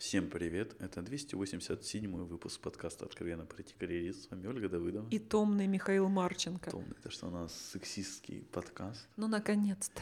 Всем 0.00 0.30
привет! 0.30 0.74
Это 0.80 1.02
287 1.02 2.24
выпуск 2.24 2.58
подкаста 2.62 3.04
«Откровенно 3.04 3.44
пройти 3.44 3.74
карьерист». 3.78 4.22
С 4.22 4.30
вами 4.30 4.46
Ольга 4.46 4.70
Давыдова. 4.70 5.06
И 5.10 5.18
томный 5.18 5.66
Михаил 5.66 6.08
Марченко. 6.08 6.70
Томный, 6.70 6.96
это 6.98 7.10
что 7.10 7.26
у 7.26 7.30
нас 7.30 7.54
сексистский 7.54 8.48
подкаст. 8.50 9.06
Ну, 9.18 9.28
наконец-то. 9.28 10.00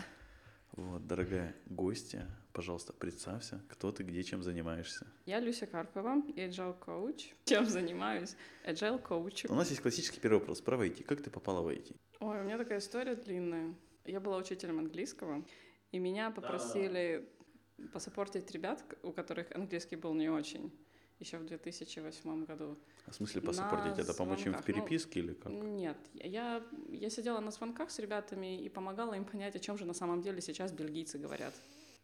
Вот, 0.70 1.04
дорогая 1.08 1.56
гостья, 1.66 2.30
пожалуйста, 2.52 2.92
представься, 2.92 3.60
кто 3.68 3.90
ты, 3.90 4.04
где, 4.04 4.22
чем 4.22 4.44
занимаешься. 4.44 5.04
Я 5.26 5.40
Люся 5.40 5.66
Карпова, 5.66 6.22
agile 6.36 6.78
coach. 6.78 7.34
Чем 7.44 7.66
занимаюсь? 7.66 8.36
Agile 8.64 9.02
coach. 9.02 9.50
У 9.50 9.54
нас 9.56 9.68
есть 9.70 9.82
классический 9.82 10.20
первый 10.20 10.38
вопрос 10.38 10.60
про 10.60 10.76
IT. 10.76 11.02
Как 11.02 11.22
ты 11.22 11.28
попала 11.28 11.60
в 11.60 11.68
IT? 11.70 11.96
Ой, 12.20 12.40
у 12.40 12.44
меня 12.44 12.56
такая 12.56 12.78
история 12.78 13.16
длинная. 13.16 13.74
Я 14.04 14.20
была 14.20 14.36
учителем 14.36 14.78
английского, 14.78 15.44
и 15.90 15.98
меня 15.98 16.30
попросили 16.30 17.28
посопортить 17.92 18.50
ребят, 18.50 18.84
у 19.02 19.12
которых 19.12 19.50
английский 19.54 19.96
был 19.96 20.14
не 20.14 20.28
очень, 20.28 20.72
еще 21.18 21.38
в 21.38 21.46
2008 21.46 22.44
году. 22.44 22.76
А 23.06 23.10
в 23.10 23.14
смысле 23.14 23.40
посопортить? 23.40 23.98
Это 23.98 24.14
помочь 24.14 24.40
им 24.40 24.52
в 24.52 24.62
звонках. 24.62 24.66
переписке 24.66 25.20
или 25.20 25.34
как? 25.34 25.52
Нет, 25.52 25.96
я, 26.14 26.62
я 26.88 27.10
сидела 27.10 27.40
на 27.40 27.50
звонках 27.50 27.90
с 27.90 27.98
ребятами 27.98 28.60
и 28.60 28.68
помогала 28.68 29.14
им 29.14 29.24
понять, 29.24 29.56
о 29.56 29.58
чем 29.58 29.78
же 29.78 29.84
на 29.84 29.94
самом 29.94 30.22
деле 30.22 30.40
сейчас 30.40 30.72
бельгийцы 30.72 31.18
говорят. 31.18 31.54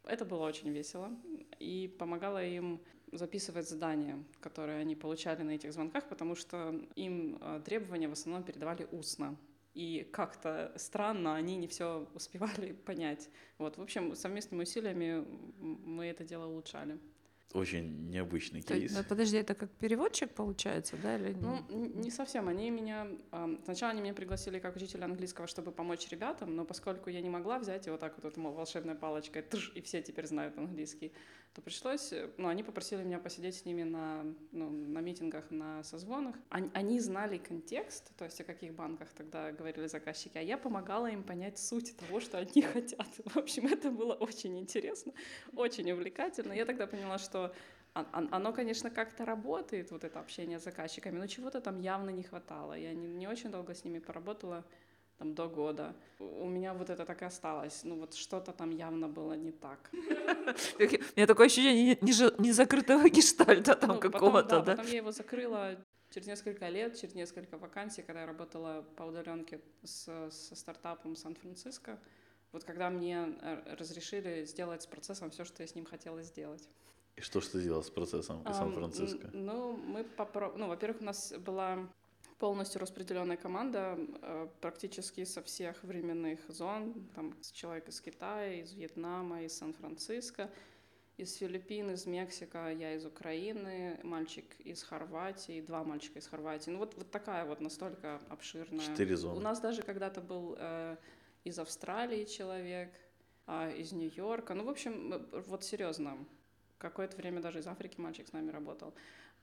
Это 0.04 0.24
было 0.24 0.44
очень 0.44 0.70
весело. 0.70 1.10
И 1.58 1.94
помогала 1.98 2.44
им 2.44 2.80
записывать 3.12 3.68
задания, 3.68 4.22
которые 4.40 4.80
они 4.80 4.96
получали 4.96 5.42
на 5.42 5.52
этих 5.52 5.72
звонках, 5.72 6.08
потому 6.08 6.34
что 6.34 6.74
им 6.96 7.38
э, 7.40 7.62
требования 7.64 8.08
в 8.08 8.12
основном 8.12 8.42
передавали 8.42 8.86
устно. 8.90 9.36
И 9.74 10.08
как-то 10.12 10.72
странно 10.76 11.34
они 11.34 11.56
не 11.56 11.66
все 11.66 12.08
успевали 12.14 12.72
понять. 12.86 13.28
Вот, 13.58 13.76
в 13.76 13.82
общем, 13.82 14.14
совместными 14.14 14.62
усилиями 14.62 15.26
мы 15.58 16.06
это 16.06 16.24
дело 16.24 16.46
улучшали. 16.46 16.98
Очень 17.52 18.10
необычный 18.10 18.62
То 18.62 18.74
кейс. 18.74 18.92
ну, 18.92 19.04
подожди, 19.04 19.36
это 19.36 19.54
как 19.54 19.70
переводчик 19.70 20.34
получается, 20.34 20.96
да? 21.00 21.16
Или... 21.16 21.34
Ну, 21.34 21.64
не 21.68 22.10
совсем. 22.10 22.48
Они 22.48 22.70
меня... 22.70 23.06
Сначала 23.64 23.92
они 23.92 24.02
меня 24.02 24.12
пригласили 24.12 24.58
как 24.58 24.74
учителя 24.74 25.04
английского, 25.04 25.46
чтобы 25.46 25.70
помочь 25.70 26.08
ребятам, 26.08 26.56
но 26.56 26.64
поскольку 26.64 27.10
я 27.10 27.20
не 27.20 27.30
могла 27.30 27.58
взять 27.60 27.86
и 27.86 27.90
вот 27.90 28.00
так 28.00 28.14
вот 28.16 28.24
этой 28.24 28.38
мол, 28.40 28.52
волшебной 28.52 28.96
палочкой, 28.96 29.42
тыш, 29.42 29.70
и 29.76 29.80
все 29.82 30.02
теперь 30.02 30.26
знают 30.26 30.58
английский, 30.58 31.12
то 31.54 31.62
пришлось... 31.62 32.12
Ну, 32.36 32.48
они 32.48 32.64
попросили 32.64 33.04
меня 33.04 33.20
посидеть 33.20 33.54
с 33.54 33.64
ними 33.64 33.84
на, 33.84 34.24
ну, 34.50 34.70
на 34.70 34.98
митингах, 34.98 35.52
на 35.52 35.84
созвонах. 35.84 36.34
Они, 36.48 36.68
они 36.74 36.98
знали 36.98 37.38
контекст, 37.38 38.10
то 38.16 38.24
есть 38.24 38.40
о 38.40 38.44
каких 38.44 38.74
банках 38.74 39.08
тогда 39.12 39.52
говорили 39.52 39.86
заказчики, 39.86 40.36
а 40.36 40.40
я 40.42 40.58
помогала 40.58 41.06
им 41.06 41.22
понять 41.22 41.58
суть 41.58 41.96
того, 41.96 42.18
что 42.18 42.38
они 42.38 42.62
хотят. 42.72 43.08
В 43.24 43.36
общем, 43.36 43.68
это 43.68 43.92
было 43.92 44.14
очень 44.14 44.58
интересно, 44.58 45.12
очень 45.54 45.90
увлекательно. 45.92 46.52
Я 46.52 46.64
тогда 46.64 46.88
поняла, 46.88 47.18
что 47.18 47.33
он- 47.94 48.06
он- 48.12 48.28
оно, 48.32 48.52
конечно, 48.52 48.90
как-то 48.90 49.24
работает, 49.24 49.90
вот 49.90 50.04
это 50.04 50.18
общение 50.20 50.58
с 50.58 50.64
заказчиками, 50.64 51.18
но 51.18 51.26
чего-то 51.26 51.60
там 51.60 51.80
явно 51.80 52.10
не 52.10 52.22
хватало. 52.22 52.74
Я 52.74 52.94
не, 52.94 53.06
не 53.06 53.28
очень 53.28 53.50
долго 53.50 53.72
с 53.74 53.84
ними 53.84 54.00
поработала, 54.00 54.64
там, 55.18 55.34
до 55.34 55.46
года. 55.48 55.94
У 56.18 56.48
меня 56.48 56.72
вот 56.74 56.90
это 56.90 57.04
так 57.04 57.22
и 57.22 57.24
осталось. 57.24 57.84
Ну, 57.84 57.94
вот 58.00 58.14
что-то 58.14 58.52
там 58.52 58.70
явно 58.70 59.08
было 59.08 59.34
не 59.36 59.52
так. 59.52 59.78
У 59.92 61.16
меня 61.16 61.26
такое 61.26 61.46
ощущение 61.46 61.74
не, 61.94 61.98
не 62.00 62.12
же- 62.12 62.34
не 62.38 62.52
закрытого 62.52 63.08
гештальта 63.16 63.74
там 63.76 63.90
Ну, 63.90 64.00
какого-то, 64.00 64.60
да? 64.60 64.72
Потом 64.76 64.86
я 64.90 64.96
его 64.96 65.12
закрыла 65.12 65.76
через 66.10 66.26
несколько 66.26 66.68
лет, 66.68 67.00
через 67.00 67.14
несколько 67.14 67.58
вакансий, 67.58 68.02
когда 68.02 68.20
я 68.22 68.26
работала 68.26 68.82
по 68.96 69.04
удаленке 69.04 69.60
со 69.84 70.30
стартапом 70.30 71.14
Сан-Франциско. 71.16 71.98
Вот 72.52 72.64
когда 72.64 72.90
мне 72.90 73.36
э, 73.40 73.76
разрешили 73.78 74.44
сделать 74.44 74.82
с 74.82 74.86
процессом 74.86 75.30
все, 75.30 75.44
что 75.44 75.62
я 75.62 75.66
с 75.68 75.74
ним 75.76 75.84
хотела 75.84 76.22
сделать. 76.22 76.68
И 77.16 77.20
что 77.20 77.40
ж 77.40 77.46
ты 77.46 77.60
сделал 77.60 77.82
с 77.82 77.90
процессом 77.90 78.42
Ам, 78.44 78.54
Сан-Франциско? 78.54 79.30
Ну, 79.32 79.76
мы 79.76 80.04
попробовали... 80.04 80.60
Ну, 80.60 80.68
во-первых, 80.68 81.00
у 81.00 81.04
нас 81.04 81.32
была 81.38 81.88
полностью 82.38 82.80
распределенная 82.80 83.36
команда 83.36 83.96
э, 83.96 84.48
практически 84.60 85.24
со 85.24 85.40
всех 85.42 85.82
временных 85.84 86.40
зон. 86.48 87.08
Там 87.14 87.34
человек 87.52 87.88
из 87.88 88.00
Китая, 88.00 88.60
из 88.60 88.72
Вьетнама, 88.72 89.44
из 89.44 89.56
Сан-Франциско, 89.56 90.50
из 91.16 91.36
Филиппин, 91.36 91.92
из 91.92 92.06
Мексика, 92.06 92.72
я 92.72 92.94
из 92.94 93.06
Украины, 93.06 94.00
мальчик 94.02 94.44
из 94.58 94.82
Хорватии, 94.82 95.60
два 95.60 95.84
мальчика 95.84 96.18
из 96.18 96.26
Хорватии. 96.26 96.70
Ну, 96.70 96.78
вот, 96.78 96.94
вот 96.96 97.10
такая 97.12 97.44
вот 97.44 97.60
настолько 97.60 98.20
обширная. 98.28 98.80
Четыре 98.80 99.14
У 99.14 99.18
зоны. 99.18 99.40
нас 99.40 99.60
даже 99.60 99.82
когда-то 99.82 100.20
был 100.20 100.56
э, 100.58 100.96
из 101.44 101.58
Австралии 101.60 102.24
человек, 102.24 102.92
а, 103.46 103.70
из 103.70 103.92
Нью-Йорка. 103.92 104.54
Ну, 104.54 104.64
в 104.64 104.70
общем, 104.70 105.12
э, 105.12 105.42
вот 105.46 105.62
серьезно, 105.62 106.18
какое-то 106.78 107.16
время 107.16 107.40
даже 107.40 107.60
из 107.60 107.66
Африки 107.66 108.00
мальчик 108.00 108.28
с 108.28 108.32
нами 108.32 108.50
работал. 108.50 108.94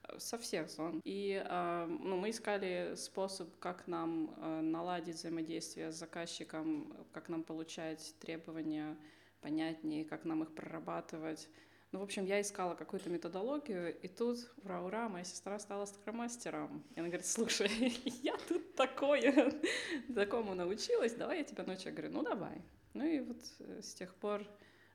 Э, 0.04 0.18
Со 0.18 0.38
всех 0.38 0.70
зон. 0.70 1.00
И 1.04 1.42
э, 1.44 1.86
ну, 1.86 2.16
мы 2.16 2.30
искали 2.30 2.94
способ, 2.96 3.56
как 3.58 3.86
нам 3.86 4.34
э, 4.36 4.60
наладить 4.60 5.16
взаимодействие 5.16 5.92
с 5.92 5.96
заказчиком, 5.96 6.96
как 7.12 7.28
нам 7.28 7.42
получать 7.42 8.14
требования 8.20 8.96
понятнее, 9.40 10.04
как 10.04 10.24
нам 10.24 10.42
их 10.42 10.54
прорабатывать. 10.54 11.48
Ну, 11.90 11.98
в 11.98 12.02
общем, 12.04 12.24
я 12.24 12.40
искала 12.40 12.74
какую-то 12.74 13.10
методологию, 13.10 13.94
и 14.00 14.08
тут, 14.08 14.38
ура-ура, 14.64 15.10
моя 15.10 15.24
сестра 15.24 15.58
стала 15.58 15.84
скромастером. 15.84 16.82
И 16.94 17.00
она 17.00 17.08
говорит, 17.08 17.26
слушай, 17.26 17.68
я 18.22 18.34
тут 18.48 18.74
такое, 18.74 19.52
такому 20.14 20.54
научилась, 20.54 21.12
давай 21.12 21.38
я 21.38 21.44
тебя 21.44 21.64
научу. 21.64 21.88
Я 21.88 21.92
говорю, 21.92 22.12
ну 22.12 22.22
давай. 22.22 22.62
Ну 22.94 23.04
и 23.04 23.20
вот 23.20 23.42
с 23.82 23.94
тех 23.94 24.14
пор 24.14 24.46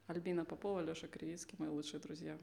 Альбина 0.08 0.46
Попова, 0.46 0.80
Леша 0.82 1.08
Кривицкий, 1.08 1.56
мои 1.60 1.70
лучшие 1.70 2.00
друзья. 2.00 2.38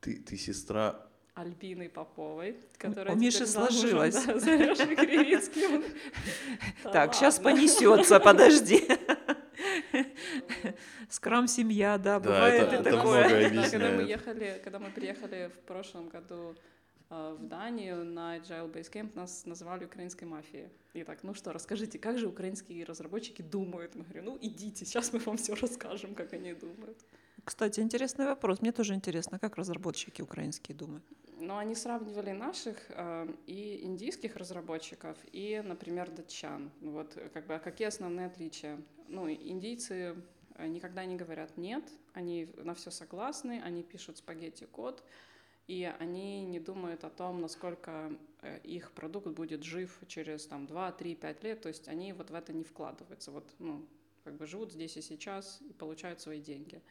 Ты, 0.00 0.16
ты 0.16 0.36
сестра 0.36 1.04
Альбины 1.34 1.88
Поповой, 1.88 2.56
которая 2.78 3.14
у 3.14 3.18
Миши 3.18 3.46
замужем, 3.46 3.80
сложилось. 3.90 4.24
да, 4.24 4.38
за 4.38 4.54
Лешей 4.54 4.96
Кривицким. 4.96 5.84
Да 6.84 6.90
Так, 6.92 7.14
сейчас 7.14 7.38
понесется, 7.40 8.20
подожди. 8.20 8.86
Скрам 11.08 11.46
семья, 11.48 11.98
да, 11.98 12.18
Да, 12.20 12.30
бывает 12.30 12.62
это- 12.62 12.76
и 12.76 12.78
это 12.80 12.90
такое. 12.96 13.20
многое 13.28 13.50
Да, 13.50 13.70
когда 13.70 13.90
мы 13.90 14.02
ехали, 14.02 14.60
когда 14.64 14.78
мы 14.78 14.90
приехали 14.90 15.50
в 15.54 15.66
прошлом 15.66 16.08
году 16.08 16.54
в 17.12 17.46
Данию 17.46 18.04
на 18.04 18.38
Agile 18.38 18.72
Basecamp, 18.72 19.14
нас 19.14 19.44
называли 19.44 19.84
украинской 19.84 20.24
мафией. 20.24 20.68
И 20.94 21.04
так, 21.04 21.22
ну 21.22 21.34
что, 21.34 21.52
расскажите, 21.52 21.98
как 21.98 22.18
же 22.18 22.26
украинские 22.26 22.84
разработчики 22.84 23.42
думают? 23.42 23.94
Мы 23.94 24.04
говорим, 24.04 24.24
ну 24.24 24.38
идите, 24.40 24.84
сейчас 24.86 25.12
мы 25.12 25.18
вам 25.18 25.36
все 25.36 25.54
расскажем, 25.54 26.14
как 26.14 26.32
они 26.32 26.54
думают. 26.54 26.98
Кстати, 27.44 27.80
интересный 27.80 28.26
вопрос. 28.26 28.62
Мне 28.62 28.72
тоже 28.72 28.94
интересно, 28.94 29.38
как 29.38 29.56
разработчики 29.56 30.22
украинские 30.22 30.76
думают. 30.76 31.04
Но 31.38 31.58
они 31.58 31.74
сравнивали 31.74 32.30
наших 32.30 32.78
э, 32.88 33.26
и 33.46 33.80
индийских 33.82 34.36
разработчиков, 34.36 35.18
и, 35.32 35.60
например, 35.64 36.08
датчан. 36.10 36.70
Ну 36.80 36.92
Вот 36.92 37.16
э, 37.16 37.28
как 37.30 37.46
бы 37.46 37.54
а 37.54 37.58
какие 37.58 37.88
основные 37.88 38.26
отличия? 38.26 38.80
Ну, 39.08 39.28
индийцы 39.28 40.16
э, 40.54 40.66
никогда 40.68 41.04
не 41.04 41.16
говорят 41.16 41.58
нет, 41.58 41.82
они 42.14 42.48
на 42.56 42.74
все 42.74 42.90
согласны, 42.90 43.60
они 43.64 43.82
пишут 43.82 44.18
спагетти 44.18 44.64
код, 44.64 45.02
и 45.66 45.90
они 45.98 46.44
не 46.44 46.60
думают 46.60 47.04
о 47.04 47.10
том, 47.10 47.40
насколько 47.40 48.12
э, 48.40 48.58
их 48.64 48.92
продукт 48.92 49.28
будет 49.28 49.62
жив 49.62 49.96
через 50.08 50.46
там 50.46 50.66
2, 50.66 50.92
3, 50.92 51.14
5 51.14 51.44
лет. 51.44 51.60
То 51.60 51.68
есть 51.68 51.88
они 51.88 52.12
вот 52.12 52.30
в 52.30 52.34
это 52.34 52.52
не 52.52 52.64
вкладываются. 52.64 53.30
Вот, 53.30 53.48
ну, 53.58 53.86
как 54.24 54.36
бы 54.36 54.46
живут 54.46 54.72
здесь 54.72 54.96
и 54.96 55.02
сейчас 55.02 55.60
и 55.62 55.72
получают 55.72 56.20
свои 56.20 56.40
деньги. 56.40 56.82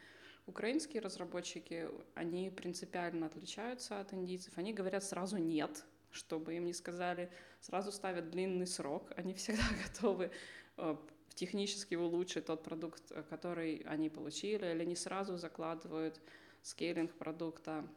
Украинские 0.48 1.02
разработчики, 1.02 1.88
они 2.16 2.50
принципиально 2.50 3.28
отличаются 3.28 4.00
от 4.00 4.14
индийцев. 4.14 4.58
Они 4.58 4.74
говорят 4.74 5.04
сразу 5.04 5.38
«нет», 5.38 5.86
чтобы 6.10 6.56
им 6.56 6.66
не 6.66 6.74
сказали, 6.74 7.30
сразу 7.60 7.92
ставят 7.92 8.32
длинный 8.32 8.68
срок. 8.68 9.12
Они 9.16 9.34
всегда 9.34 9.64
готовы 9.88 10.32
э, 10.78 10.96
технически 11.36 11.96
улучшить 11.96 12.46
тот 12.46 12.64
продукт, 12.64 13.04
э, 13.12 13.24
который 13.30 13.84
они 13.86 14.10
получили, 14.10 14.72
или 14.72 14.82
они 14.82 14.96
сразу 14.96 15.38
закладывают 15.38 16.20
скейлинг 16.64 17.14
продукта, 17.14 17.88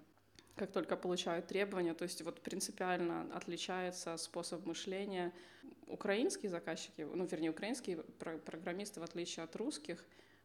как 0.57 0.73
только 0.73 0.97
получают 0.97 1.47
требования. 1.47 1.95
То 1.95 2.05
есть 2.05 2.23
вот 2.23 2.41
принципиально 2.41 3.29
отличается 3.35 4.17
способ 4.17 4.65
мышления. 4.67 5.33
Украинские 5.87 6.51
заказчики, 6.51 7.03
ну, 7.03 7.25
вернее, 7.27 7.51
украинские 7.51 7.99
про- 8.19 8.39
программисты, 8.39 9.01
в 9.01 9.05
отличие 9.05 9.45
от 9.45 9.55
русских, 9.57 10.05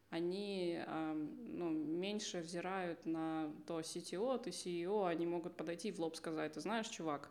они 0.10 0.84
ну, 0.88 1.70
меньше 1.70 2.40
взирают 2.40 3.06
на 3.06 3.54
то 3.68 3.80
CTO, 3.80 4.40
ты 4.40 4.50
CEO, 4.50 5.08
они 5.08 5.28
могут 5.28 5.56
подойти 5.56 5.90
и 5.90 5.92
в 5.92 6.00
лоб 6.00 6.16
сказать, 6.16 6.54
ты 6.54 6.62
знаешь, 6.62 6.88
чувак, 6.88 7.30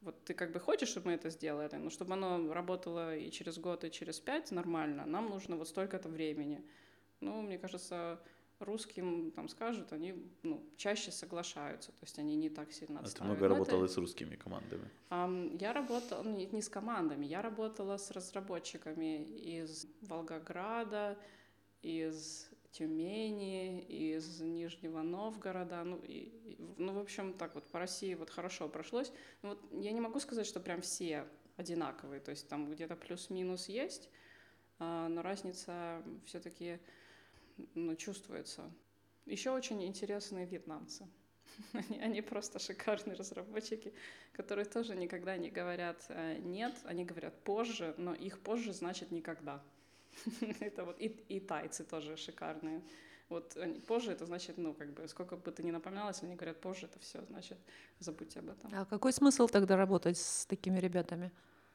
вот 0.00 0.24
ты 0.24 0.34
как 0.34 0.52
бы 0.52 0.60
хочешь, 0.60 0.88
чтобы 0.88 1.08
мы 1.08 1.12
это 1.14 1.30
сделали, 1.30 1.76
но 1.76 1.90
чтобы 1.90 2.14
оно 2.14 2.52
работало 2.52 3.16
и 3.16 3.30
через 3.30 3.58
год, 3.58 3.84
и 3.84 3.90
через 3.90 4.20
пять 4.20 4.50
нормально, 4.50 5.04
нам 5.06 5.28
нужно 5.28 5.56
вот 5.56 5.68
столько-то 5.68 6.08
времени. 6.08 6.62
Ну, 7.20 7.42
мне 7.42 7.58
кажется, 7.58 8.20
русским 8.64 9.30
там 9.32 9.48
скажут, 9.48 9.92
они 9.92 10.14
ну, 10.42 10.62
чаще 10.76 11.10
соглашаются, 11.12 11.92
то 11.92 11.98
есть 12.02 12.18
они 12.18 12.36
не 12.36 12.50
так 12.50 12.72
сильно 12.72 13.00
А 13.00 13.04
ты 13.04 13.22
много 13.22 13.40
Но 13.40 13.46
это- 13.46 13.54
работала 13.54 13.86
с 13.86 13.96
русскими 13.96 14.36
командами. 14.36 14.90
Ам, 15.10 15.56
Я 15.56 15.72
работала 15.72 16.22
ну, 16.22 16.36
не, 16.36 16.46
не 16.46 16.62
с 16.62 16.68
командами, 16.68 17.26
я 17.26 17.42
работала 17.42 17.96
с 17.96 18.10
разработчиками 18.10 19.22
из 19.24 19.86
Волгограда, 20.02 21.16
из 21.82 22.48
Тюмени, 22.72 23.80
из 23.82 24.40
Нижнего 24.40 25.02
Новгорода, 25.02 25.84
ну, 25.84 26.00
и, 26.02 26.56
ну, 26.76 26.92
в 26.92 26.98
общем, 26.98 27.32
так 27.34 27.54
вот 27.54 27.64
по 27.70 27.78
России 27.78 28.14
вот 28.14 28.30
хорошо 28.30 28.68
прошлось. 28.68 29.12
Ну, 29.42 29.50
вот 29.50 29.60
я 29.72 29.92
не 29.92 30.00
могу 30.00 30.18
сказать, 30.18 30.46
что 30.46 30.58
прям 30.60 30.80
все 30.80 31.24
одинаковые, 31.56 32.20
то 32.20 32.32
есть 32.32 32.48
там 32.48 32.68
где-то 32.70 32.96
плюс-минус 32.96 33.68
есть, 33.68 34.08
а, 34.80 35.08
но 35.08 35.22
разница 35.22 36.02
все-таки 36.26 36.80
ну, 37.74 37.94
чувствуется. 37.96 38.70
Еще 39.26 39.50
очень 39.50 39.82
интересные 39.84 40.46
вьетнамцы. 40.46 41.06
Они, 41.72 42.00
они 42.00 42.22
просто 42.22 42.58
шикарные 42.58 43.16
разработчики, 43.16 43.92
которые 44.32 44.64
тоже 44.64 44.96
никогда 44.96 45.36
не 45.36 45.50
говорят 45.50 46.04
э, 46.08 46.38
нет, 46.38 46.74
они 46.84 47.04
говорят 47.04 47.44
позже, 47.44 47.94
но 47.96 48.12
их 48.12 48.40
позже 48.40 48.72
значит 48.72 49.12
никогда. 49.12 49.62
Это 50.60 50.84
вот 50.84 51.00
и, 51.00 51.06
и 51.28 51.40
тайцы 51.40 51.84
тоже 51.84 52.16
шикарные. 52.16 52.82
Вот 53.28 53.56
позже 53.86 54.12
это 54.12 54.26
значит, 54.26 54.58
ну, 54.58 54.74
как 54.74 54.92
бы, 54.92 55.08
сколько 55.08 55.36
бы 55.36 55.50
ты 55.50 55.62
ни 55.62 55.70
напоминалась, 55.70 56.22
они 56.22 56.36
говорят, 56.36 56.60
позже 56.60 56.86
это 56.86 56.98
все, 56.98 57.24
значит, 57.24 57.58
забудьте 57.98 58.40
об 58.40 58.50
этом. 58.50 58.70
А 58.74 58.84
какой 58.84 59.12
смысл 59.12 59.48
тогда 59.48 59.76
работать 59.76 60.18
с 60.18 60.44
такими 60.44 60.78
ребятами? 60.78 61.32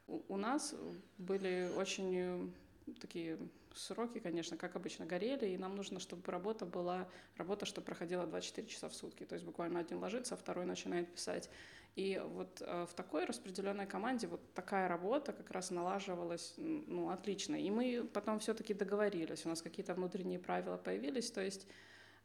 У, 0.07 0.21
у 0.29 0.37
нас 0.37 0.75
были 1.17 1.71
очень 1.75 2.53
такие 3.01 3.39
сроки, 3.79 4.19
конечно, 4.19 4.57
как 4.57 4.75
обычно, 4.75 5.05
горели, 5.05 5.47
и 5.47 5.57
нам 5.57 5.75
нужно, 5.75 5.99
чтобы 5.99 6.31
работа 6.31 6.65
была, 6.65 7.07
работа, 7.37 7.65
что 7.65 7.81
проходила 7.81 8.25
24 8.25 8.67
часа 8.67 8.89
в 8.89 8.93
сутки. 8.93 9.25
То 9.25 9.35
есть 9.35 9.45
буквально 9.45 9.79
один 9.79 9.99
ложится, 9.99 10.35
а 10.35 10.37
второй 10.37 10.65
начинает 10.65 11.11
писать. 11.13 11.49
И 11.95 12.21
вот 12.23 12.61
э, 12.61 12.85
в 12.89 12.93
такой 12.93 13.25
распределенной 13.25 13.87
команде 13.87 14.27
вот 14.27 14.53
такая 14.53 14.87
работа 14.87 15.33
как 15.33 15.49
раз 15.51 15.71
налаживалась 15.71 16.53
ну, 16.57 17.09
отлично. 17.09 17.55
И 17.55 17.69
мы 17.71 18.07
потом 18.13 18.39
все-таки 18.39 18.73
договорились, 18.73 19.45
у 19.45 19.49
нас 19.49 19.61
какие-то 19.61 19.93
внутренние 19.93 20.39
правила 20.39 20.77
появились, 20.77 21.31
то 21.31 21.41
есть 21.41 21.67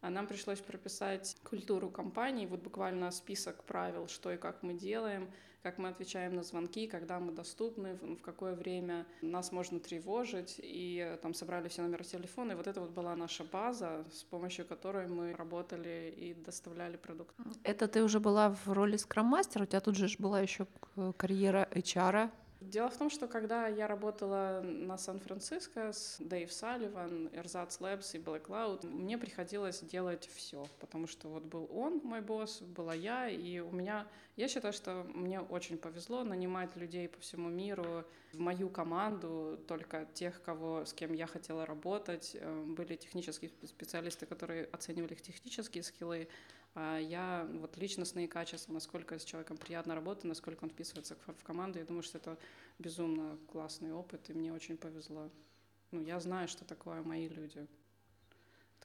а 0.01 0.11
нам 0.11 0.27
пришлось 0.27 0.61
прописать 0.61 1.35
культуру 1.45 1.91
компании, 1.91 2.45
вот 2.45 2.61
буквально 2.61 3.11
список 3.11 3.65
правил, 3.65 4.07
что 4.07 4.31
и 4.33 4.37
как 4.37 4.63
мы 4.63 4.75
делаем, 4.75 5.33
как 5.65 5.79
мы 5.79 5.89
отвечаем 5.89 6.35
на 6.35 6.43
звонки, 6.43 6.87
когда 6.87 7.19
мы 7.19 7.33
доступны, 7.33 7.95
в 7.95 8.21
какое 8.21 8.55
время 8.55 9.07
нас 9.23 9.51
можно 9.51 9.81
тревожить, 9.81 10.61
и 10.63 11.17
там 11.23 11.33
собрали 11.33 11.69
все 11.69 11.81
номера 11.81 12.05
телефона, 12.05 12.53
и 12.53 12.55
вот 12.55 12.67
это 12.67 12.83
вот 12.83 12.91
была 12.91 13.17
наша 13.17 13.45
база, 13.45 14.05
с 14.13 14.25
помощью 14.25 14.67
которой 14.67 15.09
мы 15.09 15.33
работали 15.35 16.15
и 16.15 16.35
доставляли 16.35 16.99
продукт. 16.99 17.35
Это 17.63 17.89
ты 17.89 18.05
уже 18.05 18.21
была 18.21 18.51
в 18.51 18.69
роли 18.69 18.99
скрам-мастера, 18.99 19.63
у 19.63 19.67
тебя 19.67 19.81
тут 19.81 19.97
же 19.97 20.07
была 20.19 20.41
еще 20.41 20.67
карьера 21.17 21.67
HR, 21.73 22.31
Дело 22.71 22.89
в 22.89 22.97
том, 22.97 23.11
что 23.11 23.29
когда 23.29 23.67
я 23.67 23.87
работала 23.87 24.61
на 24.63 24.97
Сан-Франциско 24.97 25.93
с 25.93 26.17
Дэйв 26.19 26.51
Салливан, 26.51 27.29
Ersatz 27.29 27.79
Labs 27.81 28.17
и 28.17 28.19
Black 28.19 28.47
Cloud, 28.47 28.87
мне 28.87 29.19
приходилось 29.19 29.81
делать 29.81 30.29
все, 30.35 30.67
потому 30.81 31.07
что 31.07 31.29
вот 31.29 31.45
был 31.45 31.69
он, 31.71 32.01
мой 32.03 32.23
босс, 32.23 32.61
была 32.61 32.95
я, 32.95 33.29
и 33.29 33.59
у 33.59 33.71
меня, 33.71 34.07
я 34.37 34.49
считаю, 34.49 34.73
что 34.73 35.05
мне 35.15 35.41
очень 35.41 35.79
повезло 35.79 36.25
нанимать 36.25 36.75
людей 36.77 37.09
по 37.09 37.21
всему 37.21 37.49
миру 37.49 38.05
в 38.33 38.41
мою 38.41 38.69
команду, 38.69 39.61
только 39.69 40.09
тех, 40.13 40.43
кого, 40.43 40.85
с 40.85 40.93
кем 40.93 41.13
я 41.13 41.27
хотела 41.27 41.65
работать. 41.65 42.33
Э, 42.35 42.65
были 42.67 42.97
технические 42.97 43.51
специалисты, 43.65 44.27
которые 44.27 44.65
оценивали 44.67 45.13
их 45.13 45.23
технические 45.23 45.85
скиллы, 45.85 46.29
а 46.75 46.99
я 46.99 47.49
вот 47.61 47.77
личностные 47.77 48.27
качества, 48.27 48.73
насколько 48.73 49.19
с 49.19 49.25
человеком 49.25 49.57
приятно 49.57 49.95
работать, 49.95 50.25
насколько 50.25 50.65
он 50.65 50.71
вписывается 50.71 51.17
в 51.27 51.45
команду, 51.45 51.79
я 51.79 51.85
думаю, 51.85 52.03
что 52.03 52.19
это 52.19 52.37
безумно 52.81 53.39
классный 53.53 53.93
опыт, 53.93 54.29
и 54.31 54.33
мне 54.33 54.53
очень 54.53 54.77
повезло. 54.77 55.31
Ну, 55.93 56.01
я 56.01 56.19
знаю, 56.19 56.49
что 56.49 56.65
такое 56.65 57.03
мои 57.03 57.29
люди. 57.29 57.69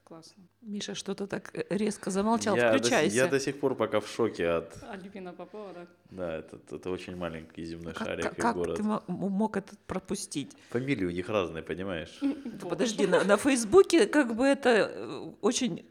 Классно. 0.09 0.43
Миша 0.61 0.95
что-то 0.95 1.27
так 1.27 1.51
э, 1.53 1.65
резко 1.69 2.09
замолчал, 2.09 2.55
я 2.55 2.69
включайся. 2.69 3.15
До, 3.15 3.23
я 3.25 3.27
до 3.27 3.39
сих 3.39 3.59
пор 3.59 3.75
пока 3.75 3.99
в 3.99 4.07
шоке 4.07 4.49
от... 4.49 4.75
Альбина 4.89 5.33
Попова, 5.33 5.71
да? 5.71 5.87
Да, 6.09 6.37
это, 6.37 6.59
это 6.71 6.89
очень 6.89 7.15
маленький 7.15 7.63
земной 7.63 7.93
как, 7.93 8.07
шарик 8.07 8.23
как, 8.23 8.39
и 8.39 8.41
как 8.41 8.55
город. 8.55 8.77
ты 8.77 8.83
мог 9.07 9.55
это 9.55 9.75
пропустить? 9.85 10.51
Фамилии 10.71 11.05
у 11.05 11.11
них 11.11 11.29
разные, 11.29 11.61
понимаешь? 11.61 12.19
Подожди, 12.59 13.05
на, 13.05 13.23
на 13.23 13.37
Фейсбуке 13.37 14.07
как 14.07 14.35
бы 14.35 14.45
это 14.45 14.91
э, 14.91 15.31
очень 15.41 15.85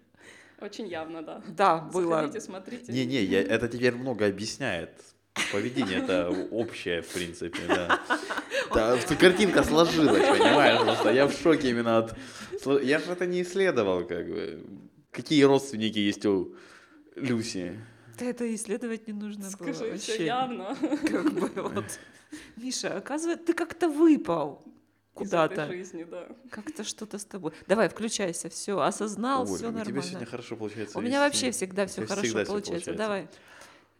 очень 0.61 0.89
явно, 0.89 1.23
да. 1.23 1.41
Да, 1.47 1.79
было. 1.79 2.17
Заходите, 2.17 2.41
смотрите. 2.41 2.93
Не-не, 2.93 3.25
это 3.25 3.69
теперь 3.69 3.95
много 3.95 4.27
объясняет. 4.27 4.91
Поведение 5.53 5.99
это 5.99 6.31
общее, 6.51 7.03
в 7.03 7.09
принципе, 7.09 7.61
да. 7.69 8.01
да. 8.75 8.99
Картинка 9.19 9.63
сложилась, 9.63 10.27
понимаешь, 10.27 10.81
просто 10.83 11.11
я 11.11 11.27
в 11.27 11.33
шоке 11.33 11.71
именно 11.71 11.99
от... 11.99 12.17
Я 12.83 12.99
же 12.99 13.13
это 13.13 13.27
не 13.27 13.43
исследовал, 13.43 14.05
как 14.05 14.27
бы. 14.27 14.65
Какие 15.13 15.45
родственники 15.45 15.99
есть 15.99 16.27
у 16.27 16.55
Люси? 17.17 17.79
Да 18.19 18.27
это 18.27 18.53
исследовать 18.55 19.07
не 19.07 19.13
нужно 19.13 19.49
Скажи, 19.49 19.73
было 19.73 19.91
вообще. 19.91 20.13
все 20.13 20.27
явно. 20.27 20.77
Как 21.07 21.33
бы 21.33 21.49
вот. 21.63 21.85
Миша, 22.57 22.97
оказывается, 22.97 23.47
ты 23.47 23.53
как-то 23.55 23.89
выпал 23.89 24.65
куда-то. 25.15 25.67
жизни, 25.69 26.05
да. 26.05 26.27
Как-то 26.51 26.85
что-то 26.85 27.19
с 27.19 27.25
тобой. 27.25 27.53
Давай, 27.67 27.89
включайся, 27.89 28.49
все, 28.49 28.79
осознал, 28.81 29.47
все 29.47 29.55
у 29.55 29.71
нормально. 29.71 29.85
тебя 29.85 30.03
сегодня 30.03 30.27
хорошо 30.27 30.57
получается. 30.57 30.99
У 30.99 31.01
меня 31.01 31.21
вообще 31.21 31.51
всегда 31.53 31.87
все 31.87 32.07
хорошо 32.07 32.23
всегда 32.23 32.45
всё 32.45 32.53
получается. 32.53 32.95
Давай. 32.95 33.29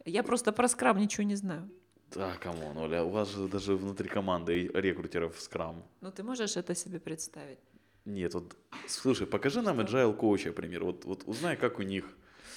Я 0.09 0.23
просто 0.23 0.51
про 0.51 0.67
Scrum 0.67 0.97
ничего 0.97 1.23
не 1.23 1.35
знаю. 1.35 1.69
Да, 2.15 2.35
come 2.37 2.60
on, 2.60 2.77
Оля, 2.77 3.03
у 3.03 3.09
вас 3.09 3.29
же 3.35 3.47
даже 3.47 3.75
внутри 3.75 4.09
команды 4.09 4.69
рекрутеров 4.73 5.39
Scrum. 5.39 5.83
Ну 6.01 6.11
ты 6.11 6.23
можешь 6.23 6.57
это 6.57 6.75
себе 6.75 6.99
представить? 6.99 7.59
Нет, 8.05 8.33
вот, 8.33 8.55
слушай, 8.87 9.27
покажи 9.27 9.61
нам 9.61 9.79
agile 9.79 10.15
коуча, 10.15 10.51
пример, 10.51 10.83
вот, 10.83 11.05
вот 11.05 11.23
узнай, 11.27 11.55
как 11.57 11.79
у 11.79 11.83
них 11.83 12.05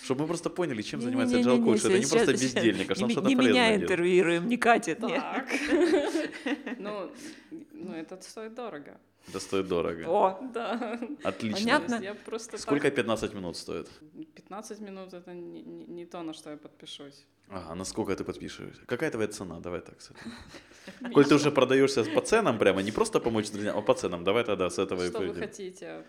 чтобы 0.04 0.22
мы 0.22 0.26
просто 0.26 0.50
поняли, 0.50 0.82
чем 0.82 1.00
занимается 1.00 1.37
Не-не-не-не, 1.37 1.60
agile 1.60 1.64
коуч. 1.64 1.78
Это 1.84 1.88
не 1.99 2.02
сейчас- 2.02 2.10
просто 2.25 2.32
бездельник, 2.32 2.90
а 2.90 2.94
что 2.94 3.04
он 3.04 3.08
Не, 3.08 3.12
что-то 3.14 3.28
не 3.28 3.37
полезное 3.37 3.54
меня 3.60 3.69
делает. 3.70 3.82
интервьюируем, 3.82 4.49
не 4.49 4.56
катит. 4.56 5.00
нет. 5.00 5.20
Так. 5.20 5.49
Ну, 6.78 7.10
ну, 7.72 7.93
это 7.94 8.20
стоит 8.22 8.54
дорого. 8.54 8.99
Это 9.28 9.40
стоит 9.40 9.69
дорого. 9.69 10.04
О, 10.08 10.38
Да. 10.54 10.98
Отлично. 11.24 11.58
Понятно. 11.60 11.94
Я 12.02 12.14
просто 12.14 12.58
Сколько 12.58 12.88
так- 12.88 12.94
15 12.96 13.34
минут 13.34 13.56
стоит? 13.56 13.88
15 14.34 14.80
минут 14.80 15.14
это 15.14 15.32
не, 15.34 15.62
не- 15.62 15.86
не 15.86 16.06
то, 16.06 16.22
на 16.22 16.32
что 16.32 16.50
я 16.50 16.56
подпишусь. 16.56 17.24
Ага, 17.48 17.74
на 17.74 17.84
сколько 17.84 18.14
ты 18.16 18.24
подпишешься? 18.24 18.82
Какая 18.86 19.10
твоя 19.10 19.28
цена? 19.28 19.60
Давай 19.60 19.80
так. 19.80 19.96
Коль 21.14 21.24
ты 21.24 21.34
уже 21.34 21.50
продаешься 21.50 22.04
по 22.04 22.20
ценам 22.20 22.58
прямо, 22.58 22.82
не 22.82 22.90
просто 22.92 23.20
помочь 23.20 23.50
друзьям, 23.50 23.76
а 23.78 23.82
по 23.82 23.94
ценам, 23.94 24.24
давай 24.24 24.44
тогда 24.44 24.69
с 24.70 24.78
этого 24.78 25.04
и 25.04 25.08
Что 25.08 25.19
вы 25.20 25.26
пойдем. 25.26 25.42
хотите? 25.42 26.04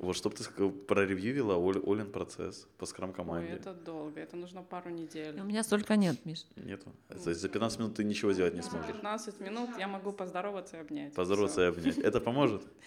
Вот, 0.00 0.16
чтобы 0.16 0.34
ты 0.34 0.44
проревьювила 0.70 1.56
Оль- 1.56 1.82
Олин 1.86 2.10
процесс 2.10 2.66
по 2.78 2.84
Ой, 2.84 2.88
скрам-команде. 2.88 3.52
это 3.52 3.74
долго, 3.74 4.18
это 4.20 4.34
нужно 4.36 4.62
пару 4.62 4.88
недель. 4.90 5.38
у 5.40 5.44
меня 5.44 5.62
столько 5.62 5.96
нет, 5.96 6.24
Миш. 6.24 6.46
Нету. 6.56 6.90
То 7.08 7.28
есть 7.30 7.40
за 7.40 7.48
15 7.48 7.78
минут 7.78 7.94
ты 7.96 8.04
ничего 8.04 8.32
сделать 8.32 8.54
не 8.54 8.62
За 8.62 8.70
сможешь. 8.70 8.86
15 8.92 9.40
минут 9.40 9.70
я 9.78 9.88
могу 9.88 10.12
поздороваться 10.12 10.78
и 10.78 10.80
обнять. 10.80 11.12
Поздороваться 11.14 11.62
и 11.62 11.64
обнять. 11.66 11.98
Это 11.98 12.20
поможет? 12.20 12.62
Всё. 12.62 12.70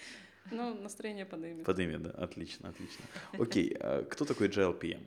Ну, 0.51 0.73
настроение 0.73 1.25
поднимет. 1.25 1.65
Подымет, 1.65 2.01
да? 2.03 2.09
Отлично, 2.11 2.69
отлично. 2.69 3.05
Окей, 3.39 3.73
а 3.79 4.03
кто 4.03 4.25
такой 4.25 4.49
Agile 4.49 4.77
PM? 4.77 5.01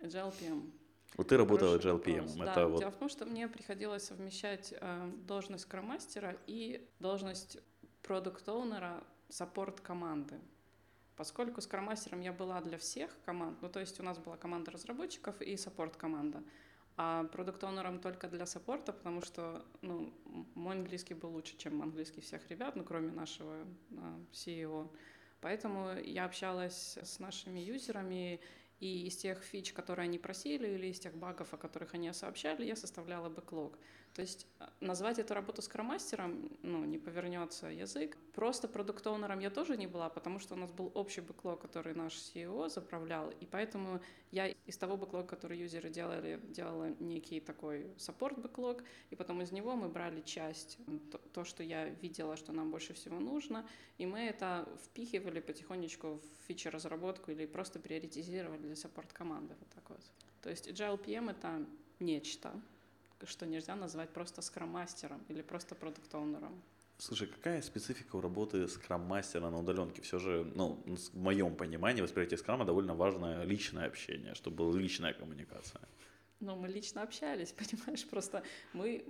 Agile 0.00 0.32
PM. 0.40 0.70
Вот 1.18 1.28
ты 1.28 1.36
работала 1.36 1.72
Хороший 1.78 1.90
Agile 1.90 2.04
PM. 2.04 2.20
вопрос. 2.20 2.36
Это 2.36 2.54
да, 2.54 2.66
вот 2.68 2.78
Дело 2.80 2.90
в 2.90 2.96
том, 2.96 3.08
что 3.10 3.26
мне 3.26 3.48
приходилось 3.48 4.04
совмещать 4.04 4.72
э, 4.80 5.10
должность 5.28 5.64
скромастера 5.64 6.36
и 6.46 6.88
должность 7.00 7.58
продукт-оунера 8.02 9.04
саппорт 9.28 9.80
команды. 9.82 10.36
Поскольку 11.16 11.60
скромастером 11.60 12.20
я 12.20 12.32
была 12.32 12.60
для 12.60 12.76
всех 12.76 13.10
команд, 13.24 13.60
ну 13.62 13.68
то 13.68 13.80
есть 13.80 13.98
у 14.00 14.02
нас 14.02 14.18
была 14.18 14.36
команда 14.36 14.70
разработчиков 14.70 15.40
и 15.40 15.56
саппорт-команда, 15.56 16.42
а 16.98 17.24
продукт-оунером 17.24 18.00
только 18.00 18.28
для 18.28 18.46
саппорта, 18.46 18.92
потому 18.92 19.22
что 19.22 19.64
ну, 19.80 20.12
мой 20.54 20.76
английский 20.76 21.14
был 21.14 21.30
лучше, 21.30 21.56
чем 21.56 21.82
английский 21.82 22.20
всех 22.20 22.48
ребят, 22.50 22.76
ну 22.76 22.84
кроме 22.84 23.12
нашего 23.12 23.66
э, 23.90 24.24
CEO. 24.32 24.90
Поэтому 25.40 25.92
я 26.00 26.24
общалась 26.24 26.98
с 27.02 27.18
нашими 27.18 27.60
юзерами, 27.60 28.40
и 28.80 29.06
из 29.06 29.16
тех 29.16 29.42
фич, 29.42 29.72
которые 29.72 30.04
они 30.04 30.18
просили, 30.18 30.68
или 30.68 30.88
из 30.88 30.98
тех 30.98 31.14
багов, 31.14 31.54
о 31.54 31.56
которых 31.56 31.94
они 31.94 32.12
сообщали, 32.12 32.64
я 32.64 32.76
составляла 32.76 33.28
backlog. 33.28 33.78
То 34.16 34.22
есть 34.22 34.46
а, 34.58 34.72
назвать 34.80 35.18
эту 35.18 35.34
работу 35.34 35.60
scrum 35.60 35.92
master 35.92 36.31
ом, 36.31 36.50
ну, 36.62 36.86
не 36.86 36.96
повернется 36.96 37.66
язык. 37.66 38.16
Просто 38.32 38.66
product 38.66 39.03
owner 39.03 39.29
ом 39.29 39.40
я 39.40 39.50
тоже 39.50 39.76
не 39.76 39.86
была, 39.86 40.08
потому 40.08 40.38
что 40.38 40.54
у 40.54 40.56
нас 40.56 40.72
был 40.72 40.90
общий 40.94 41.20
backlog, 41.20 41.60
который 41.60 41.94
наш 41.94 42.14
CEO 42.14 42.70
заправлял, 42.70 43.30
и 43.42 43.44
поэтому 43.44 44.00
я 44.30 44.48
из 44.48 44.78
того 44.78 44.96
backlog 44.96 45.19
а, 45.19 45.26
который 45.26 45.58
юзеры 45.58 45.90
делали, 45.90 46.40
делала 46.48 46.94
некий 46.98 47.40
такой 47.40 47.90
support 47.98 48.38
backlog, 48.38 48.82
и 49.10 49.16
потом 49.16 49.42
из 49.42 49.52
него 49.52 49.76
мы 49.76 49.90
брали 49.90 50.22
часть, 50.22 50.78
то, 51.12 51.18
то, 51.18 51.44
что 51.44 51.62
я 51.62 51.90
видела, 51.90 52.36
что 52.36 52.52
нам 52.52 52.70
больше 52.70 52.94
всего 52.94 53.20
нужно, 53.20 53.68
и 53.98 54.06
мы 54.06 54.20
это 54.20 54.66
впихивали 54.86 55.40
потихонечку 55.40 56.22
в 56.22 56.46
фичи-разработку 56.48 57.32
или 57.32 57.44
просто 57.44 57.78
приоритизировали 57.80 58.62
для 58.62 58.76
саппорт-команды. 58.76 59.54
Вот 59.58 59.68
так 59.74 59.90
вот. 59.90 60.00
То 60.40 60.48
есть 60.48 60.68
Agile 60.68 61.04
PM— 61.04 61.30
это 61.32 61.66
нечто, 62.00 62.58
что 63.24 63.46
нельзя 63.46 63.76
назвать 63.76 64.10
просто 64.10 64.42
скромастером 64.42 65.24
или 65.28 65.42
просто 65.42 65.74
продукт-оунером. 65.74 66.62
Слушай, 66.98 67.28
какая 67.28 67.60
специфика 67.62 68.16
у 68.16 68.20
работы 68.20 68.66
скрам-мастера 68.68 69.50
на 69.50 69.58
удаленке? 69.58 70.00
Все 70.00 70.18
же, 70.18 70.50
ну, 70.54 70.82
в 70.86 71.16
моем 71.16 71.54
понимании, 71.54 72.02
восприятие 72.02 72.38
скрама 72.38 72.64
довольно 72.64 72.94
важное 72.94 73.44
личное 73.44 73.86
общение, 73.86 74.34
чтобы 74.34 74.56
была 74.56 74.78
личная 74.78 75.12
коммуникация. 75.12 75.80
Ну, 76.40 76.56
мы 76.56 76.68
лично 76.68 77.02
общались, 77.02 77.52
понимаешь, 77.56 78.06
просто 78.06 78.42
мы 78.72 79.04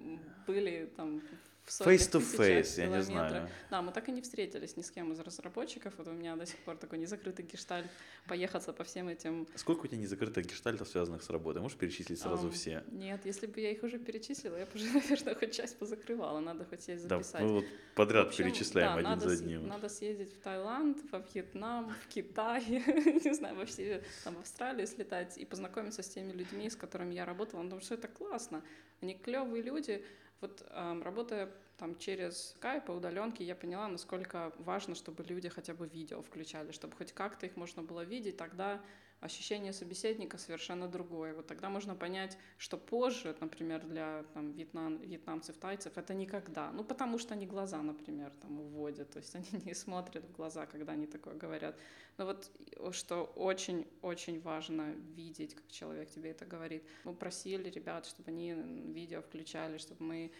были 0.46 0.92
там 0.96 1.22
в 1.66 1.80
Face 1.80 2.08
to 2.10 2.20
face, 2.20 2.78
я 2.78 2.86
не 2.86 3.02
знаю. 3.02 3.48
Да, 3.70 3.82
мы 3.82 3.92
так 3.92 4.08
и 4.08 4.12
не 4.12 4.20
встретились 4.20 4.76
ни 4.76 4.82
с 4.82 4.90
кем 4.90 5.12
из 5.12 5.18
разработчиков. 5.18 5.94
Вот 5.98 6.06
у 6.06 6.12
меня 6.12 6.36
до 6.36 6.46
сих 6.46 6.58
пор 6.58 6.76
такой 6.76 6.98
незакрытый 6.98 7.44
гештальт 7.44 7.90
поехаться 8.28 8.72
по 8.72 8.84
всем 8.84 9.08
этим. 9.08 9.48
Сколько 9.56 9.84
у 9.84 9.86
тебя 9.88 9.98
незакрытых 9.98 10.46
гештальтов, 10.46 10.88
связанных 10.88 11.22
с 11.22 11.30
работой? 11.30 11.62
Можешь 11.62 11.76
перечислить 11.76 12.20
сразу 12.20 12.48
um, 12.48 12.52
все? 12.52 12.84
Нет, 12.92 13.26
если 13.26 13.46
бы 13.46 13.60
я 13.60 13.72
их 13.72 13.82
уже 13.82 13.98
перечислила, 13.98 14.56
я 14.56 14.66
бы 14.66 14.70
уже, 14.74 14.86
наверное, 14.94 15.34
хоть 15.34 15.52
часть 15.52 15.76
позакрывала. 15.76 16.38
Надо 16.38 16.64
хоть 16.64 16.82
сесть 16.82 17.02
записать. 17.02 17.40
Да, 17.40 17.46
мы 17.46 17.52
вот 17.54 17.64
подряд 17.96 18.28
общем, 18.28 18.44
перечисляем 18.44 18.92
да, 18.92 18.98
один 18.98 19.10
надо, 19.10 19.28
за 19.28 19.34
одним. 19.34 19.66
Надо 19.66 19.88
съездить 19.88 20.32
в 20.32 20.38
Таиланд, 20.38 20.98
во 21.10 21.18
Вьетнам, 21.18 21.90
в 21.90 22.06
Китай, 22.08 22.64
не 23.24 23.34
знаю, 23.34 23.56
во 23.56 23.64
все, 23.64 24.04
там, 24.22 24.36
в 24.36 24.40
Австралию 24.40 24.86
слетать 24.86 25.36
и 25.36 25.44
познакомиться 25.44 26.04
с 26.04 26.08
теми 26.08 26.30
людьми, 26.30 26.70
с 26.70 26.76
которыми 26.76 27.14
я 27.14 27.24
работала. 27.24 27.62
Потому 27.62 27.80
что 27.80 27.94
это 27.94 28.06
классно. 28.06 28.62
Они 29.02 29.14
клевые 29.14 29.62
люди, 29.62 30.04
вот 30.40 30.62
работая 31.02 31.48
там 31.78 31.98
через 31.98 32.50
скайп 32.50 32.88
и 32.88 32.92
удаленки, 32.92 33.42
я 33.42 33.54
поняла, 33.54 33.88
насколько 33.88 34.52
важно, 34.58 34.94
чтобы 34.94 35.24
люди 35.24 35.48
хотя 35.48 35.74
бы 35.74 35.86
видео 35.86 36.22
включали, 36.22 36.72
чтобы 36.72 36.96
хоть 36.96 37.12
как-то 37.12 37.46
их 37.46 37.56
можно 37.56 37.82
было 37.82 38.02
видеть, 38.02 38.36
тогда 38.36 38.80
ощущение 39.20 39.72
собеседника 39.72 40.38
совершенно 40.38 40.88
другое. 40.88 41.34
Вот 41.34 41.46
тогда 41.46 41.68
можно 41.70 41.94
понять, 41.94 42.36
что 42.58 42.76
позже, 42.76 43.34
например, 43.40 43.84
для 43.84 44.24
там, 44.34 44.52
вьетнам, 44.52 44.98
вьетнамцев, 44.98 45.56
тайцев, 45.56 45.96
это 45.96 46.14
никогда. 46.14 46.70
Ну, 46.72 46.84
потому 46.84 47.18
что 47.18 47.34
они 47.34 47.46
глаза, 47.46 47.82
например, 47.82 48.32
там 48.40 48.60
уводят, 48.60 49.10
то 49.10 49.18
есть 49.18 49.34
они 49.34 49.46
не 49.64 49.74
смотрят 49.74 50.24
в 50.24 50.32
глаза, 50.32 50.66
когда 50.66 50.92
они 50.92 51.06
такое 51.06 51.34
говорят. 51.34 51.78
Но 52.18 52.26
вот 52.26 52.50
что 52.92 53.24
очень-очень 53.36 54.40
важно 54.40 54.92
видеть, 55.16 55.54
как 55.54 55.70
человек 55.70 56.10
тебе 56.10 56.30
это 56.30 56.44
говорит. 56.44 56.84
Мы 57.04 57.14
просили 57.14 57.70
ребят, 57.70 58.06
чтобы 58.06 58.30
они 58.30 58.52
видео 58.52 59.22
включали, 59.22 59.78
чтобы 59.78 60.04
мы 60.04 60.32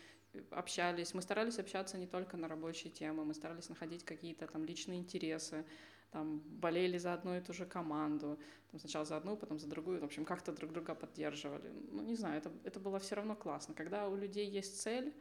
общались. 0.50 1.14
Мы 1.14 1.22
старались 1.22 1.58
общаться 1.58 1.98
не 1.98 2.06
только 2.06 2.36
на 2.36 2.48
рабочие 2.48 2.92
темы, 2.92 3.24
мы 3.24 3.34
старались 3.34 3.68
находить 3.68 4.04
какие-то 4.04 4.46
там 4.46 4.64
личные 4.64 4.98
интересы, 4.98 5.64
там, 6.10 6.38
болели 6.38 6.98
за 6.98 7.14
одну 7.14 7.36
и 7.36 7.40
ту 7.40 7.52
же 7.52 7.66
команду, 7.66 8.38
там, 8.70 8.80
сначала 8.80 9.04
за 9.04 9.16
одну, 9.16 9.36
потом 9.36 9.58
за 9.58 9.66
другую, 9.66 10.00
в 10.00 10.04
общем, 10.04 10.24
как-то 10.24 10.52
друг 10.52 10.72
друга 10.72 10.94
поддерживали. 10.94 11.70
Ну, 11.92 12.02
не 12.02 12.14
знаю, 12.14 12.38
это, 12.38 12.50
это 12.64 12.80
было 12.80 12.98
все 12.98 13.16
равно 13.16 13.34
классно. 13.34 13.74
Когда 13.74 14.08
у 14.08 14.16
людей 14.16 14.48
есть 14.48 14.80
цель, 14.80 15.12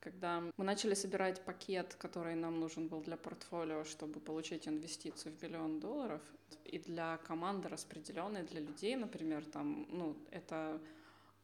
когда 0.00 0.42
мы 0.56 0.64
начали 0.64 0.94
собирать 0.94 1.44
пакет, 1.44 1.94
который 1.94 2.34
нам 2.34 2.58
нужен 2.58 2.88
был 2.88 3.00
для 3.02 3.16
портфолио, 3.16 3.84
чтобы 3.84 4.20
получить 4.20 4.66
инвестицию 4.66 5.32
в 5.36 5.42
миллион 5.42 5.78
долларов, 5.78 6.20
и 6.64 6.78
для 6.78 7.18
команды 7.18 7.68
распределенной, 7.68 8.42
для 8.42 8.60
людей, 8.60 8.96
например, 8.96 9.44
там, 9.44 9.86
ну, 9.90 10.16
это 10.30 10.80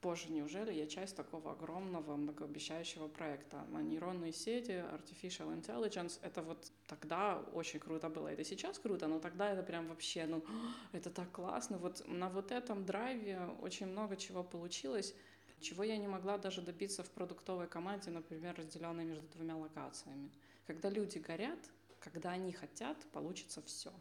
Боже, 0.01 0.31
неужели 0.31 0.73
я 0.73 0.87
часть 0.87 1.17
такого 1.17 1.53
огромного, 1.53 2.15
многообещающего 2.15 3.09
проекта? 3.09 3.65
На 3.71 3.83
нейронные 3.83 4.33
сети, 4.33 4.71
artificial 4.71 5.53
intelligence, 5.61 6.21
это 6.23 6.41
вот 6.43 6.71
тогда 6.87 7.41
очень 7.53 7.81
круто 7.81 8.09
было. 8.09 8.29
Это 8.29 8.45
сейчас 8.45 8.79
круто, 8.79 9.09
но 9.09 9.19
тогда 9.19 9.51
это 9.51 9.65
прям 9.65 9.89
вообще, 9.89 10.27
ну, 10.27 10.45
это 10.93 11.11
так 11.11 11.33
классно. 11.33 11.79
Вот 11.79 12.05
на 12.07 12.29
вот 12.29 12.53
этом 12.53 12.85
драйве 12.87 13.41
очень 13.61 13.87
много 13.87 14.17
чего 14.17 14.45
получилось, 14.45 15.17
чего 15.61 15.83
я 15.83 15.97
не 15.97 16.07
могла 16.07 16.39
даже 16.39 16.63
добиться 16.63 17.03
в 17.03 17.11
продуктовой 17.11 17.67
команде, 17.67 18.11
например, 18.11 18.55
разделенной 18.57 19.05
между 19.05 19.27
двумя 19.29 19.57
локациями. 19.57 20.31
Когда 20.69 20.91
люди 20.91 21.19
горят, 21.19 21.59
когда 21.99 22.31
они 22.31 22.53
хотят, 22.53 22.97
получится 23.13 23.63
все. 23.63 23.93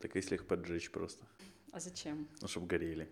Так 0.00 0.16
если 0.16 0.34
их 0.34 0.48
поджечь 0.48 0.90
просто? 0.90 1.24
А 1.70 1.78
зачем? 1.78 2.26
Ну, 2.40 2.48
чтобы 2.48 2.66
горели, 2.66 3.08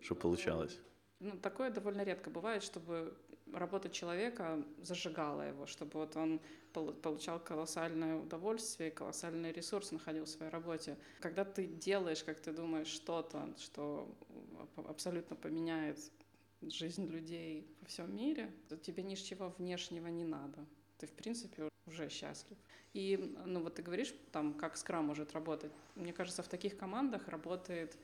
чтобы 0.00 0.22
получалось. 0.22 0.78
Ну, 1.20 1.36
такое 1.38 1.70
довольно 1.70 2.02
редко 2.02 2.30
бывает, 2.30 2.62
чтобы 2.62 3.16
работа 3.52 3.88
человека 3.88 4.62
зажигала 4.82 5.42
его, 5.42 5.66
чтобы 5.66 6.00
вот 6.00 6.16
он 6.16 6.40
получал 6.72 7.40
колоссальное 7.40 8.16
удовольствие, 8.16 8.90
колоссальный 8.90 9.52
ресурс 9.52 9.92
находил 9.92 10.24
в 10.24 10.28
своей 10.28 10.50
работе. 10.50 10.96
Когда 11.20 11.44
ты 11.44 11.66
делаешь, 11.66 12.22
как 12.24 12.40
ты 12.40 12.52
думаешь, 12.52 12.86
что-то, 12.86 13.52
что 13.58 14.08
абсолютно 14.76 15.36
поменяет 15.36 15.98
жизнь 16.62 17.06
людей 17.06 17.66
во 17.80 17.86
всем 17.86 18.14
мире, 18.14 18.50
то 18.68 18.76
тебе 18.76 19.02
ничего 19.02 19.54
внешнего 19.58 20.08
не 20.08 20.24
надо. 20.24 20.64
Ты, 20.98 21.06
в 21.06 21.12
принципе, 21.12 21.68
уже 21.86 22.08
счастлив. 22.08 22.56
И, 22.92 23.34
ну, 23.46 23.62
вот 23.62 23.74
ты 23.74 23.82
говоришь, 23.82 24.14
там, 24.32 24.54
как 24.54 24.76
скрам 24.76 25.06
может 25.06 25.32
работать. 25.32 25.72
Мне 25.96 26.12
кажется, 26.12 26.42
в 26.42 26.48
таких 26.48 26.76
командах 26.76 27.28
работает 27.28 27.96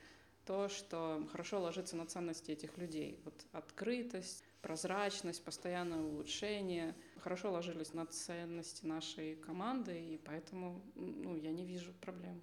то, 0.47 0.69
что 0.69 1.27
хорошо 1.31 1.59
ложится 1.59 1.97
на 1.97 2.05
ценности 2.05 2.51
этих 2.51 2.77
людей. 2.77 3.19
Вот 3.25 3.33
открытость, 3.51 4.43
прозрачность, 4.61 5.43
постоянное 5.43 5.99
улучшение 5.99 6.95
хорошо 7.19 7.51
ложились 7.51 7.93
на 7.93 8.05
ценности 8.05 8.85
нашей 8.85 9.35
команды, 9.35 9.99
и 10.13 10.17
поэтому 10.17 10.81
ну, 10.95 11.35
я 11.35 11.51
не 11.51 11.65
вижу 11.65 11.91
проблем. 11.99 12.41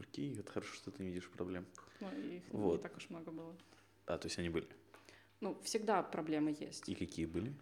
Окей, 0.00 0.34
это 0.38 0.50
хорошо, 0.50 0.74
что 0.74 0.90
ты 0.90 1.02
не 1.02 1.10
видишь 1.10 1.28
проблем. 1.28 1.66
Ну, 2.00 2.10
их 2.10 2.42
вот. 2.50 2.76
не 2.76 2.82
так 2.82 2.96
уж 2.96 3.10
много 3.10 3.30
было. 3.30 3.54
А, 4.06 4.16
то 4.16 4.26
есть 4.26 4.38
они 4.38 4.48
были? 4.48 4.66
Ну, 5.40 5.60
всегда 5.62 6.02
проблемы 6.02 6.56
есть. 6.58 6.88
И 6.88 6.94
какие 6.94 7.26
были? 7.26 7.52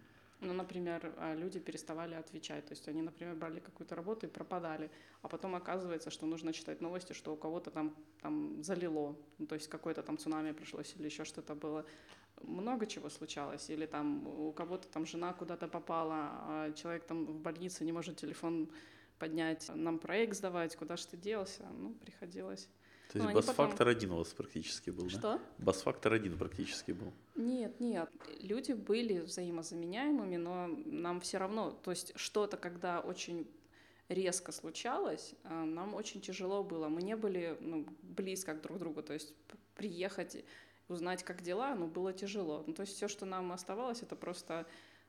Ну, 0.40 0.54
например, 0.54 1.12
а, 1.18 1.34
люди 1.34 1.60
переставали 1.60 2.14
отвечать. 2.14 2.64
То 2.64 2.72
есть 2.72 2.88
они, 2.88 3.02
например, 3.02 3.34
брали 3.34 3.60
какую-то 3.60 3.94
работу 3.94 4.26
и 4.26 4.30
пропадали. 4.30 4.90
А 5.22 5.28
потом 5.28 5.54
оказывается, 5.54 6.10
что 6.10 6.26
нужно 6.26 6.52
читать 6.52 6.80
новости, 6.80 7.12
что 7.12 7.34
у 7.34 7.36
кого-то 7.36 7.70
там, 7.70 7.94
там 8.22 8.62
залило. 8.62 9.16
Ну, 9.38 9.46
то 9.46 9.54
есть 9.54 9.68
какое-то 9.68 10.02
там 10.02 10.16
цунами 10.16 10.52
пришлось 10.52 10.94
или 10.96 11.04
еще 11.04 11.24
что-то 11.24 11.54
было. 11.54 11.84
Много 12.42 12.86
чего 12.86 13.10
случалось. 13.10 13.68
Или 13.68 13.84
там 13.84 14.26
у 14.26 14.52
кого-то 14.52 14.88
там 14.88 15.04
жена 15.04 15.34
куда-то 15.34 15.68
попала, 15.68 16.30
а 16.46 16.72
человек 16.72 17.04
там 17.04 17.26
в 17.26 17.40
больнице 17.40 17.84
не 17.84 17.92
может 17.92 18.16
телефон 18.16 18.70
поднять, 19.18 19.70
нам 19.74 19.98
проект 19.98 20.34
сдавать, 20.34 20.74
куда 20.76 20.96
же 20.96 21.06
ты 21.06 21.18
делся? 21.18 21.66
Ну, 21.78 21.92
приходилось. 21.92 22.68
То 23.12 23.18
есть 23.18 23.28
ну, 23.28 23.34
бас-фактор 23.34 23.78
потом... 23.78 23.88
один 23.88 24.12
у 24.12 24.16
вас 24.18 24.28
практически 24.28 24.90
был, 24.90 25.08
Что? 25.08 25.20
да? 25.20 25.40
Бас-фактор 25.58 26.12
один 26.12 26.38
практически 26.38 26.92
был. 26.92 27.12
Нет, 27.34 27.80
нет. 27.80 28.08
Люди 28.40 28.72
были 28.72 29.18
взаимозаменяемыми, 29.18 30.36
но 30.36 30.68
нам 30.86 31.20
все 31.20 31.38
равно, 31.38 31.72
то 31.72 31.90
есть 31.90 32.12
что-то, 32.16 32.56
когда 32.56 33.00
очень 33.00 33.48
резко 34.08 34.52
случалось, 34.52 35.34
а, 35.42 35.64
нам 35.64 35.94
очень 35.94 36.20
тяжело 36.20 36.62
было. 36.62 36.88
Мы 36.88 37.02
не 37.02 37.16
были 37.16 37.56
ну, 37.60 37.86
близко 38.02 38.54
друг 38.54 38.76
к 38.76 38.80
другу, 38.80 39.02
то 39.02 39.12
есть 39.12 39.34
приехать, 39.74 40.44
узнать, 40.88 41.24
как 41.24 41.42
дела, 41.42 41.74
ну, 41.74 41.88
было 41.88 42.12
тяжело. 42.12 42.62
Ну, 42.66 42.74
то 42.74 42.82
есть 42.82 42.94
все, 42.94 43.08
что 43.08 43.26
нам 43.26 43.50
оставалось, 43.50 44.02
это 44.02 44.14
просто 44.14 44.66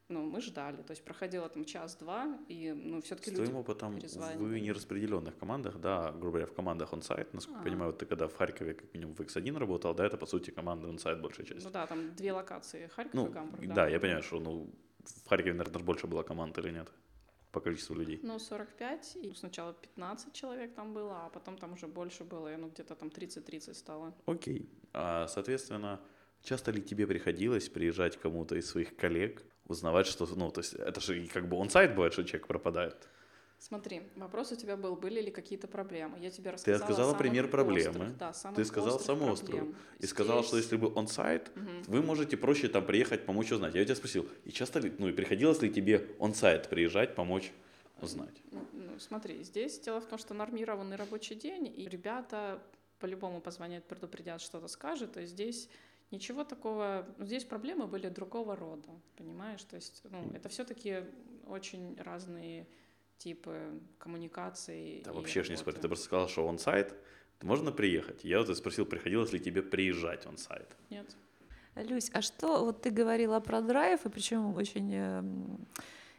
ну, 0.10 0.24
мы 0.24 0.42
ждали, 0.42 0.82
то 0.82 0.92
есть 0.92 1.04
проходило 1.04 1.48
там 1.50 1.66
час-два, 1.66 2.38
и, 2.48 2.74
ну, 2.74 3.02
все-таки 3.02 3.32
люди 3.32 3.52
опытом 3.52 4.00
вы 4.38 4.60
не 4.60 4.72
распределенных 4.72 5.38
командах, 5.38 5.80
да, 5.80 6.12
грубо 6.12 6.32
говоря, 6.32 6.46
в 6.46 6.54
командах 6.54 6.94
on-site, 6.94 7.30
насколько 7.34 7.60
я 7.60 7.64
понимаю, 7.64 7.94
ты 7.94 8.06
когда 8.06 8.28
в 8.28 8.36
Харькове, 8.36 8.74
как 8.74 8.94
минимум, 8.94 9.16
в 9.16 9.20
X1 9.22 9.58
работал, 9.58 9.94
да, 9.94 10.06
это, 10.06 10.18
по 10.18 10.26
сути, 10.26 10.52
команда 10.52 10.88
on-site 10.88 11.22
большая 11.22 11.46
часть. 11.46 11.66
Ну 11.66 11.72
да, 11.72 11.88
там 11.88 12.16
две 12.16 12.34
локации, 12.34 12.88
Харьков 12.88 13.14
ну, 13.14 13.28
и 13.28 13.30
Гамбург. 13.30 13.68
Да, 13.68 13.74
да, 13.74 13.88
я 13.88 14.00
понимаю, 14.00 14.24
что, 14.24 14.40
ну, 14.40 14.70
в 15.04 15.30
Харькове, 15.30 15.54
наверное, 15.54 15.84
больше 15.84 16.08
было 16.08 16.24
команд 16.24 16.58
или 16.58 16.72
нет? 16.72 16.90
по 17.52 17.60
количеству 17.60 17.96
людей? 17.96 18.20
Ну, 18.24 18.40
45, 18.40 19.18
и 19.24 19.34
сначала 19.34 19.74
15 19.74 20.34
человек 20.34 20.74
там 20.74 20.94
было, 20.94 21.26
а 21.26 21.30
потом 21.30 21.58
там 21.58 21.74
уже 21.74 21.88
больше 21.88 22.24
было, 22.24 22.54
и 22.54 22.58
ну, 22.58 22.70
где-то 22.70 22.96
там 22.96 23.10
30-30 23.10 23.74
стало. 23.74 24.14
Окей. 24.26 24.70
А, 24.94 25.28
соответственно, 25.28 26.00
часто 26.44 26.72
ли 26.72 26.82
тебе 26.82 27.06
приходилось 27.08 27.70
приезжать 27.70 28.18
кому-то 28.18 28.56
из 28.56 28.70
своих 28.70 28.96
коллег 28.96 29.44
узнавать, 29.68 30.08
что, 30.08 30.28
ну, 30.36 30.52
то 30.52 30.62
есть 30.62 30.74
это 30.74 31.00
же 31.02 31.26
как 31.28 31.48
бы 31.48 31.58
он-сайт 31.58 31.96
бывает, 31.96 32.14
что 32.14 32.24
человек 32.24 32.48
пропадает. 32.48 33.08
Смотри, 33.62 34.02
вопрос 34.16 34.52
у 34.52 34.56
тебя 34.56 34.76
был, 34.76 34.96
были 34.96 35.22
ли 35.22 35.30
какие-то 35.30 35.68
проблемы. 35.68 36.18
Я 36.20 36.32
тебе 36.32 36.50
рассказала 36.50 36.80
Ты 36.80 36.84
сказала 36.84 37.14
пример 37.14 37.48
проблемы. 37.48 37.90
Острых, 37.90 38.18
да, 38.18 38.34
Ты 38.56 38.66
сказал 38.66 39.00
саму 39.00 39.32
острую. 39.32 39.70
И 39.70 40.00
Здесь... 40.00 40.10
сказал, 40.10 40.44
что 40.44 40.58
если 40.58 40.78
бы 40.78 40.92
он-сайт, 40.96 41.52
угу. 41.56 41.94
вы 41.94 42.02
можете 42.02 42.38
проще 42.38 42.70
там 42.70 42.84
приехать, 42.84 43.24
помочь 43.24 43.52
узнать. 43.52 43.76
Я 43.76 43.84
у 43.84 43.86
тебя 43.86 43.96
спросил, 43.96 44.28
и 44.46 44.52
часто 44.52 44.80
ли, 44.80 44.92
ну 44.98 45.10
и 45.10 45.12
приходилось 45.12 45.62
ли 45.62 45.72
тебе 45.72 46.08
он-сайт 46.18 46.70
приезжать, 46.70 47.14
помочь 47.14 47.52
узнать? 48.02 48.42
Ну, 48.52 48.66
ну, 48.74 49.00
смотри, 49.00 49.44
здесь 49.44 49.80
дело 49.80 50.02
в 50.02 50.08
том, 50.08 50.18
что 50.18 50.34
нормированный 50.34 50.96
рабочий 50.96 51.36
день, 51.36 51.68
и 51.68 51.88
ребята 51.88 52.60
по-любому 52.98 53.42
позвонят, 53.42 53.84
предупредят, 53.84 54.42
что-то 54.42 54.68
скажут, 54.68 55.18
и 55.18 55.26
здесь 55.26 55.70
Ничего 56.12 56.44
такого, 56.44 57.08
ну, 57.18 57.26
здесь 57.26 57.46
проблемы 57.46 57.88
были 57.88 58.10
другого 58.10 58.56
рода, 58.56 58.90
понимаешь? 59.16 59.64
То 59.64 59.78
есть, 59.78 60.02
ну, 60.04 60.32
это 60.34 60.50
все-таки 60.50 61.06
очень 61.48 61.96
разные 61.98 62.68
типы 63.18 63.80
коммуникации. 63.98 65.02
Да 65.04 65.14
вообще 65.14 65.44
же 65.44 65.52
не 65.52 65.58
спорю, 65.58 65.78
ты 65.78 65.88
просто 65.88 66.06
сказал, 66.06 66.28
что 66.28 66.46
он 66.46 66.60
сайт, 66.60 66.94
можно 67.42 67.72
приехать. 67.72 68.24
Я 68.24 68.40
вот 68.42 68.58
спросил, 68.58 68.86
приходилось 68.86 69.32
ли 69.32 69.40
тебе 69.40 69.62
приезжать 69.62 70.26
он 70.26 70.38
сайт. 70.38 70.68
Нет. 70.90 71.16
Люсь, 71.76 72.10
а 72.14 72.22
что, 72.22 72.66
вот 72.66 72.82
ты 72.82 72.90
говорила 72.90 73.40
про 73.40 73.62
драйв, 73.62 74.06
и 74.06 74.10
причем 74.10 74.54
очень 74.56 74.92
э, 74.94 75.24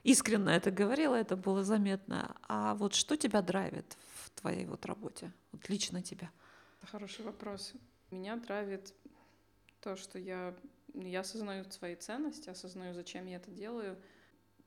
искренне 0.02 0.56
это 0.56 0.70
говорила, 0.70 1.14
это 1.14 1.36
было 1.36 1.62
заметно. 1.62 2.34
А 2.48 2.74
вот 2.74 2.94
что 2.94 3.16
тебя 3.16 3.42
драйвит 3.42 3.98
в 4.14 4.30
твоей 4.40 4.64
вот 4.64 4.86
работе, 4.86 5.30
вот 5.52 5.68
лично 5.68 6.02
тебя? 6.02 6.30
Хороший 6.90 7.24
вопрос. 7.24 7.74
Меня 8.10 8.36
драйвит 8.36 8.94
то, 9.82 9.96
что 9.96 10.18
я, 10.18 10.54
я 10.94 11.20
осознаю 11.20 11.64
свои 11.70 11.96
ценности, 11.96 12.48
осознаю, 12.48 12.94
зачем 12.94 13.26
я 13.26 13.36
это 13.36 13.50
делаю, 13.50 13.98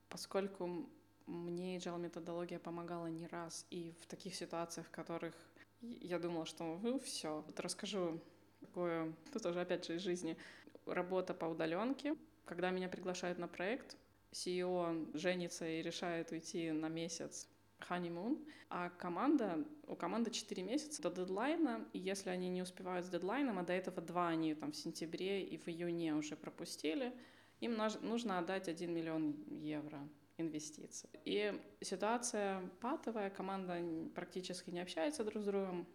поскольку 0.10 0.88
мне 1.26 1.78
agile 1.78 2.00
методология 2.00 2.60
помогала 2.60 3.08
не 3.08 3.26
раз, 3.28 3.66
и 3.72 3.96
в 4.02 4.06
таких 4.06 4.36
ситуациях, 4.36 4.88
в 4.88 4.92
которых 4.92 5.34
я 5.82 6.20
думала, 6.20 6.46
что 6.46 6.80
ну 6.84 7.00
все. 7.00 7.44
Вот 7.48 7.60
расскажу 7.60 8.20
такое, 8.60 9.14
тут 9.32 9.42
тоже 9.42 9.62
опять 9.62 9.86
же 9.86 9.96
из 9.96 10.02
жизни, 10.02 10.38
работа 10.86 11.34
по 11.34 11.46
удаленке. 11.46 12.16
Когда 12.46 12.70
меня 12.70 12.90
приглашают 12.90 13.40
на 13.40 13.48
проект, 13.48 13.98
CEO 14.32 15.18
женится 15.18 15.68
и 15.68 15.82
решает 15.82 16.32
уйти 16.32 16.72
на 16.72 16.90
месяц 16.90 17.48
honeymoon, 17.90 18.46
а 18.70 18.90
команда, 18.90 19.66
у 19.88 19.96
команды 19.96 20.32
4 20.32 20.64
месяца 20.64 21.02
до 21.02 21.12
дедлайна, 21.12 21.88
и 21.94 22.00
если 22.00 22.30
они 22.30 22.50
не 22.50 22.62
успевают 22.62 23.06
с 23.06 23.10
дедлайном, 23.10 23.60
а 23.60 23.64
до 23.64 23.74
этого 23.74 24.02
два 24.02 24.30
они 24.30 24.54
там 24.54 24.72
в 24.72 24.76
сентябре 24.76 25.44
и 25.44 25.58
в 25.58 25.68
июне 25.68 26.16
уже 26.16 26.36
пропустили, 26.36 27.14
им 27.60 27.78
нужно 28.02 28.40
отдать 28.40 28.68
1 28.68 28.94
миллион 28.94 29.36
евро 29.50 30.00
инвестиций. 30.38 31.10
И 31.24 31.60
ситуация 31.82 32.62
патовая, 32.82 33.30
команда 33.30 33.82
практически 34.14 34.70
не 34.70 34.82
общается 34.82 35.24
друг 35.24 35.44
с 35.44 35.46
другом. 35.46 35.88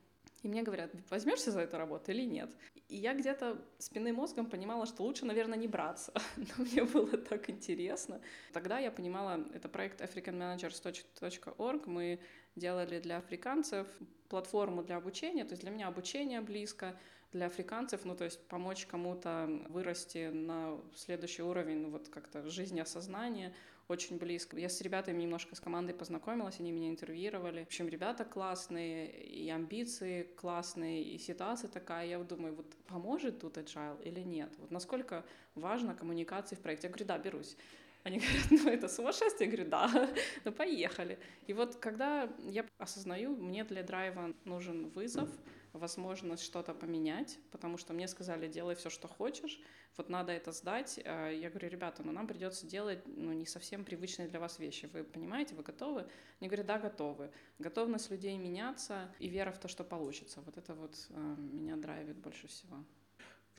И 0.42 0.48
мне 0.48 0.62
говорят, 0.62 0.90
возьмешься 1.10 1.50
за 1.50 1.60
эту 1.60 1.76
работу 1.76 2.10
или 2.12 2.22
нет? 2.22 2.50
И 2.88 2.96
я 2.96 3.14
где-то 3.14 3.62
спинным 3.78 4.16
мозгом 4.16 4.46
понимала, 4.46 4.86
что 4.86 5.02
лучше, 5.02 5.26
наверное, 5.26 5.58
не 5.58 5.68
браться. 5.68 6.12
Но 6.36 6.64
мне 6.64 6.84
было 6.84 7.16
так 7.18 7.50
интересно. 7.50 8.20
Тогда 8.52 8.78
я 8.78 8.90
понимала, 8.90 9.46
это 9.54 9.68
проект 9.68 10.00
africanmanagers.org. 10.00 11.86
Мы 11.86 12.20
делали 12.56 13.00
для 13.00 13.18
африканцев 13.18 13.86
платформу 14.28 14.82
для 14.82 14.96
обучения. 14.96 15.44
То 15.44 15.52
есть 15.52 15.62
для 15.62 15.70
меня 15.70 15.88
обучение 15.88 16.40
близко, 16.40 16.98
для 17.32 17.46
африканцев, 17.46 18.04
ну, 18.04 18.16
то 18.16 18.24
есть 18.24 18.44
помочь 18.48 18.86
кому-то 18.86 19.48
вырасти 19.68 20.30
на 20.30 20.80
следующий 20.96 21.42
уровень, 21.42 21.78
ну, 21.78 21.90
вот 21.90 22.08
как-то 22.08 22.48
жизнеосознания, 22.48 23.54
очень 23.90 24.18
близко. 24.18 24.56
Я 24.56 24.68
с 24.68 24.80
ребятами 24.80 25.22
немножко 25.22 25.56
с 25.56 25.60
командой 25.60 25.92
познакомилась, 25.92 26.60
они 26.60 26.70
меня 26.70 26.88
интервьюировали. 26.88 27.64
В 27.64 27.66
общем, 27.66 27.88
ребята 27.88 28.24
классные, 28.24 29.10
и 29.10 29.50
амбиции 29.50 30.28
классные, 30.36 31.02
и 31.02 31.18
ситуация 31.18 31.68
такая. 31.68 32.06
Я 32.06 32.18
думаю, 32.20 32.54
вот 32.54 32.66
поможет 32.86 33.40
тут 33.40 33.58
agile 33.58 34.02
или 34.04 34.20
нет? 34.20 34.50
Вот 34.58 34.70
насколько 34.70 35.24
важна 35.54 35.94
коммуникация 35.94 36.56
в 36.56 36.60
проекте? 36.60 36.86
Я 36.86 36.92
говорю, 36.92 37.06
да, 37.06 37.18
берусь. 37.18 37.56
Они 38.04 38.18
говорят, 38.18 38.50
ну 38.50 38.70
это 38.70 38.88
сумасшествие. 38.88 39.50
Я 39.50 39.56
говорю, 39.56 39.70
да, 39.70 40.08
ну 40.44 40.52
поехали. 40.52 41.18
И 41.46 41.52
вот 41.52 41.76
когда 41.76 42.30
я 42.46 42.64
осознаю, 42.78 43.36
мне 43.36 43.64
для 43.64 43.82
драйва 43.82 44.34
нужен 44.44 44.88
вызов, 44.90 45.28
возможность 45.72 46.42
что-то 46.42 46.74
поменять, 46.74 47.38
потому 47.50 47.78
что 47.78 47.92
мне 47.92 48.08
сказали, 48.08 48.48
делай 48.48 48.74
все, 48.74 48.90
что 48.90 49.08
хочешь, 49.08 49.60
вот 49.96 50.08
надо 50.08 50.32
это 50.32 50.52
сдать. 50.52 51.00
А 51.04 51.30
я 51.30 51.50
говорю, 51.50 51.68
ребята, 51.68 52.02
ну 52.02 52.12
нам 52.12 52.26
придется 52.26 52.66
делать 52.66 53.00
ну, 53.06 53.32
не 53.32 53.46
совсем 53.46 53.84
привычные 53.84 54.28
для 54.28 54.40
вас 54.40 54.58
вещи. 54.58 54.88
Вы 54.92 55.04
понимаете, 55.04 55.54
вы 55.54 55.62
готовы? 55.62 56.06
Они 56.40 56.48
говорят, 56.48 56.66
да, 56.66 56.78
готовы. 56.78 57.30
Готовность 57.58 58.10
людей 58.10 58.36
меняться 58.38 59.14
и 59.18 59.28
вера 59.28 59.52
в 59.52 59.58
то, 59.58 59.68
что 59.68 59.84
получится. 59.84 60.40
Вот 60.40 60.56
это 60.56 60.74
вот 60.74 60.96
э, 61.10 61.36
меня 61.38 61.76
драйвит 61.76 62.16
больше 62.16 62.48
всего. 62.48 62.84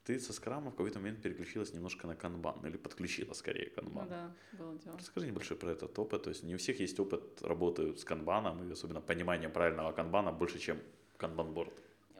Ты 0.03 0.20
со 0.20 0.34
скрама 0.34 0.72
в 0.72 0.75
какой-то 0.75 1.00
момент 1.00 1.22
переключилась 1.22 1.74
немножко 1.74 2.08
на 2.08 2.15
канбан, 2.15 2.65
или 2.65 2.75
подключила 2.75 3.34
скорее 3.34 3.70
канбан. 3.70 4.06
Ну 4.06 4.10
да, 4.10 4.36
было 4.53 4.75
дело. 4.80 4.98
Расскажи 4.98 5.27
небольшой 5.27 5.58
про 5.58 5.72
этот 5.72 5.98
опыт. 6.00 6.24
То 6.24 6.30
есть 6.30 6.44
не 6.44 6.56
у 6.56 6.58
всех 6.58 6.80
есть 6.80 7.00
опыт 7.00 7.41
работы 7.44 7.96
с 7.96 8.03
канбаном, 8.03 8.68
и 8.68 8.72
особенно 8.72 9.00
понимание 9.00 9.48
правильного 9.48 9.91
канбана 9.91 10.32
больше, 10.32 10.58
чем 10.58 10.80
канбан-борд. 11.18 11.74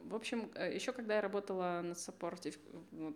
В 0.06 0.16
общем, 0.16 0.52
э, 0.56 0.74
еще 0.74 0.92
когда 0.92 1.16
я 1.16 1.22
работала 1.22 1.82
над 1.84 1.98
саппорте 1.98 2.54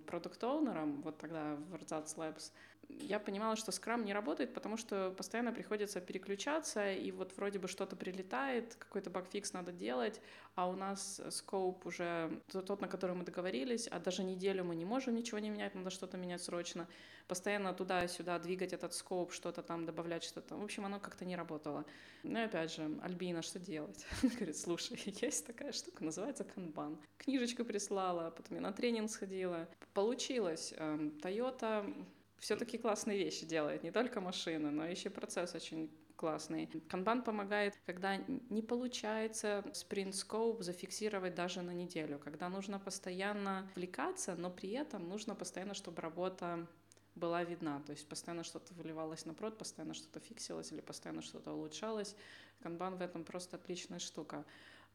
продукт-оунером, 0.05 1.01
вот 1.01 1.17
тогда 1.17 1.55
в 1.55 1.73
Ersatz 1.75 2.15
Labs, 2.15 2.51
я 2.99 3.19
понимала, 3.19 3.55
что 3.55 3.71
Scrum 3.71 4.03
не 4.03 4.13
работает, 4.13 4.53
потому 4.53 4.77
что 4.77 5.11
постоянно 5.11 5.51
приходится 5.51 6.01
переключаться, 6.01 6.91
и 6.91 7.11
вот 7.11 7.35
вроде 7.37 7.59
бы 7.59 7.67
что-то 7.67 7.95
прилетает, 7.95 8.75
какой-то 8.75 9.09
багфикс 9.09 9.53
надо 9.53 9.71
делать, 9.71 10.21
а 10.55 10.69
у 10.69 10.73
нас 10.73 11.21
скоуп 11.29 11.85
уже 11.85 12.41
тот, 12.47 12.81
на 12.81 12.87
который 12.87 13.15
мы 13.15 13.23
договорились, 13.23 13.87
а 13.87 13.99
даже 13.99 14.23
неделю 14.23 14.63
мы 14.63 14.75
не 14.75 14.85
можем 14.85 15.15
ничего 15.15 15.39
не 15.39 15.49
менять, 15.49 15.75
надо 15.75 15.89
что-то 15.89 16.17
менять 16.17 16.41
срочно. 16.41 16.87
Постоянно 17.27 17.73
туда-сюда 17.73 18.37
двигать 18.39 18.73
этот 18.73 18.93
скоуп, 18.93 19.31
что-то 19.31 19.63
там 19.63 19.85
добавлять, 19.85 20.23
что-то. 20.23 20.55
В 20.55 20.63
общем, 20.63 20.85
оно 20.85 20.99
как-то 20.99 21.25
не 21.25 21.35
работало. 21.35 21.85
Ну 22.23 22.39
и 22.39 22.43
опять 22.43 22.71
же, 22.71 22.99
Альбина, 23.01 23.41
что 23.41 23.59
делать? 23.59 24.05
говорит, 24.21 24.57
слушай, 24.57 24.99
есть 25.21 25.45
такая 25.45 25.71
штука, 25.71 26.03
называется 26.03 26.43
канбан. 26.43 26.97
Книжечку 27.17 27.65
прислала, 27.65 28.29
потом 28.29 28.57
я 28.57 28.61
на 28.61 28.71
тренинг 28.71 29.09
сходила. 29.09 29.67
Получилось. 29.93 30.73
Эм, 30.77 31.17
Toyota 31.21 32.05
все-таки 32.39 32.77
классные 32.77 33.17
вещи 33.17 33.45
делает, 33.45 33.83
не 33.83 33.91
только 33.91 34.21
машины, 34.21 34.71
но 34.71 34.85
еще 34.85 35.09
процесс 35.09 35.55
очень 35.55 35.89
классный. 36.15 36.69
Канбан 36.89 37.23
помогает, 37.23 37.77
когда 37.85 38.17
не 38.17 38.61
получается 38.61 39.63
sprint 39.73 40.11
scope 40.11 40.61
зафиксировать 40.61 41.35
даже 41.35 41.61
на 41.61 41.71
неделю, 41.71 42.19
когда 42.19 42.49
нужно 42.49 42.79
постоянно 42.79 43.69
влекаться, 43.75 44.35
но 44.35 44.49
при 44.49 44.71
этом 44.71 45.07
нужно 45.09 45.35
постоянно, 45.35 45.73
чтобы 45.73 46.01
работа 46.01 46.67
была 47.15 47.43
видна, 47.43 47.81
то 47.85 47.91
есть 47.91 48.07
постоянно 48.07 48.43
что-то 48.43 48.73
выливалось 48.73 49.25
на 49.25 49.33
прод, 49.33 49.57
постоянно 49.57 49.93
что-то 49.93 50.19
фиксилось 50.19 50.71
или 50.71 50.81
постоянно 50.81 51.21
что-то 51.21 51.53
улучшалось. 51.53 52.15
Канбан 52.61 52.95
в 52.95 53.01
этом 53.01 53.23
просто 53.23 53.55
отличная 53.55 53.99
штука 53.99 54.45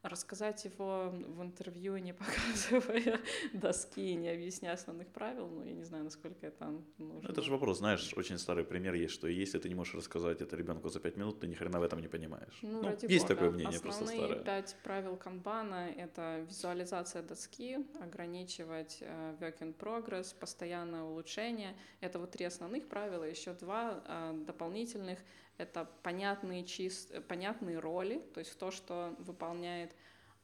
рассказать 0.03 0.65
его 0.65 1.09
в 1.11 1.41
интервью, 1.41 1.97
не 1.97 2.13
показывая 2.21 3.19
доски, 3.53 4.15
не 4.15 4.29
объясняя 4.29 4.73
основных 4.73 5.07
правил, 5.09 5.47
ну, 5.47 5.63
я 5.63 5.73
не 5.73 5.83
знаю, 5.83 6.03
насколько 6.03 6.47
это 6.47 6.73
нужно. 6.97 7.27
Это 7.27 7.41
же 7.41 7.51
вопрос, 7.51 7.77
знаешь, 7.77 8.13
очень 8.15 8.37
старый 8.37 8.63
пример 8.63 8.93
есть, 8.93 9.13
что 9.13 9.27
если 9.27 9.59
ты 9.59 9.69
не 9.69 9.75
можешь 9.75 9.95
рассказать 9.95 10.41
это 10.41 10.55
ребенку 10.55 10.89
за 10.89 10.99
пять 10.99 11.17
минут, 11.17 11.39
ты 11.39 11.47
ни 11.47 11.53
хрена 11.53 11.79
в 11.79 11.83
этом 11.83 12.01
не 12.01 12.07
понимаешь. 12.07 12.59
Ну, 12.61 12.81
ну 12.81 12.89
есть 12.89 13.23
бога. 13.23 13.35
такое 13.35 13.51
мнение, 13.51 13.77
Основные 13.77 13.99
просто 13.99 14.05
старое. 14.05 14.43
пять 14.43 14.75
правил 14.83 15.17
канбана— 15.17 15.89
это 15.97 16.45
визуализация 16.49 17.21
доски, 17.21 17.77
ограничивать 18.01 19.01
uh, 19.01 19.37
work 19.39 19.59
in 19.59 19.75
progress, 19.75 20.35
постоянное 20.37 21.03
улучшение. 21.03 21.75
Это 21.99 22.19
вот 22.19 22.31
три 22.31 22.45
основных 22.45 22.87
правила, 22.87 23.23
еще 23.23 23.53
два 23.53 24.03
uh, 24.07 24.45
дополнительных— 24.45 25.19
это 25.61 25.87
понятные, 26.03 26.65
чист... 26.65 27.13
понятные 27.27 27.79
роли, 27.79 28.21
то 28.33 28.39
есть 28.39 28.57
то, 28.57 28.71
что 28.71 29.15
выполняет. 29.19 29.95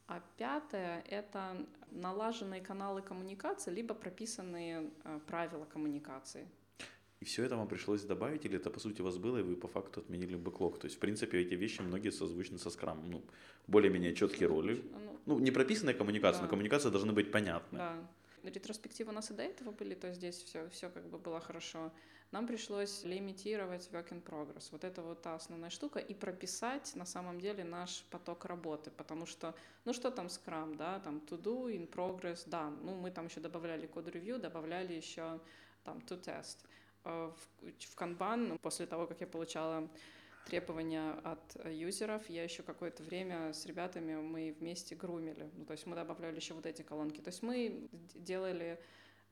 А 0.06 0.22
пятое— 0.38 1.04
это 1.10 1.66
налаженные 1.90 2.62
каналы 2.62 3.02
коммуникации, 3.02 3.70
либо 3.70 3.94
прописанные 3.94 4.90
э, 5.04 5.20
правила 5.26 5.66
коммуникации. 5.66 6.48
И 7.20 7.24
все 7.24 7.44
это 7.44 7.56
вам 7.56 7.68
пришлось 7.68 8.04
добавить, 8.04 8.44
или 8.46 8.56
это 8.56 8.70
по 8.70 8.80
сути 8.80 9.02
у 9.02 9.04
вас 9.04 9.18
было, 9.18 9.38
и 9.38 9.42
вы 9.42 9.56
по 9.56 9.68
факту 9.68 10.00
отменили 10.00 10.36
бэклог? 10.36 10.78
То 10.78 10.86
есть, 10.86 10.96
в 10.96 11.00
принципе, 11.00 11.40
эти 11.40 11.54
вещи 11.54 11.82
многие 11.82 12.10
созвучны 12.10 12.58
со 12.58 12.70
скрам. 12.70 13.10
Ну, 13.10 13.22
более-менее 13.66 14.14
четкие 14.14 14.48
роли. 14.48 14.82
Ну, 14.92 15.18
ну, 15.26 15.38
не 15.40 15.50
прописанная 15.50 15.94
коммуникация, 15.94 16.40
да. 16.40 16.44
но 16.44 16.50
коммуникация 16.50 16.92
должна 16.92 17.12
быть 17.12 17.32
понятной. 17.32 17.78
Да. 17.78 18.08
Ретроспективы 18.44 19.10
у 19.10 19.14
нас 19.14 19.30
и 19.30 19.34
до 19.34 19.42
этого 19.42 19.72
были, 19.72 19.94
то 19.94 20.12
здесь 20.14 20.36
все, 20.36 20.68
все 20.70 20.88
как 20.88 21.08
бы 21.08 21.18
было 21.18 21.40
хорошо 21.40 21.92
нам 22.30 22.46
пришлось 22.46 23.04
лимитировать 23.04 23.88
work 23.90 24.10
in 24.10 24.22
progress. 24.22 24.68
Вот 24.70 24.84
это 24.84 25.02
вот 25.02 25.22
та 25.22 25.34
основная 25.34 25.70
штука. 25.70 25.98
И 25.98 26.14
прописать 26.14 26.94
на 26.94 27.06
самом 27.06 27.40
деле 27.40 27.64
наш 27.64 28.04
поток 28.10 28.44
работы. 28.44 28.90
Потому 28.90 29.26
что, 29.26 29.54
ну 29.84 29.92
что 29.92 30.10
там 30.10 30.26
Scrum, 30.26 30.76
да, 30.76 31.00
там 31.00 31.22
to 31.28 31.40
do, 31.40 31.72
in 31.72 31.90
progress, 31.90 32.42
да. 32.46 32.70
Ну 32.70 32.94
мы 32.96 33.10
там 33.10 33.26
еще 33.26 33.40
добавляли 33.40 33.86
код 33.86 34.08
ревью, 34.08 34.38
добавляли 34.38 34.92
еще 34.92 35.40
там 35.84 35.98
to 35.98 36.20
test. 36.22 36.58
А 37.04 37.34
в, 37.34 37.70
в 37.70 37.96
Kanban, 37.96 38.48
ну, 38.48 38.58
после 38.58 38.86
того, 38.86 39.06
как 39.06 39.20
я 39.20 39.26
получала 39.26 39.88
требования 40.48 41.12
от 41.24 41.66
юзеров. 41.66 42.28
Я 42.28 42.44
еще 42.44 42.62
какое-то 42.62 43.02
время 43.02 43.52
с 43.52 43.66
ребятами 43.66 44.16
мы 44.16 44.54
вместе 44.58 44.94
грумили. 44.94 45.50
Ну, 45.54 45.64
то 45.64 45.72
есть 45.72 45.86
мы 45.86 45.94
добавляли 45.94 46.36
еще 46.36 46.54
вот 46.54 46.66
эти 46.66 46.82
колонки. 46.82 47.20
То 47.20 47.28
есть 47.28 47.42
мы 47.42 47.88
делали 48.14 48.80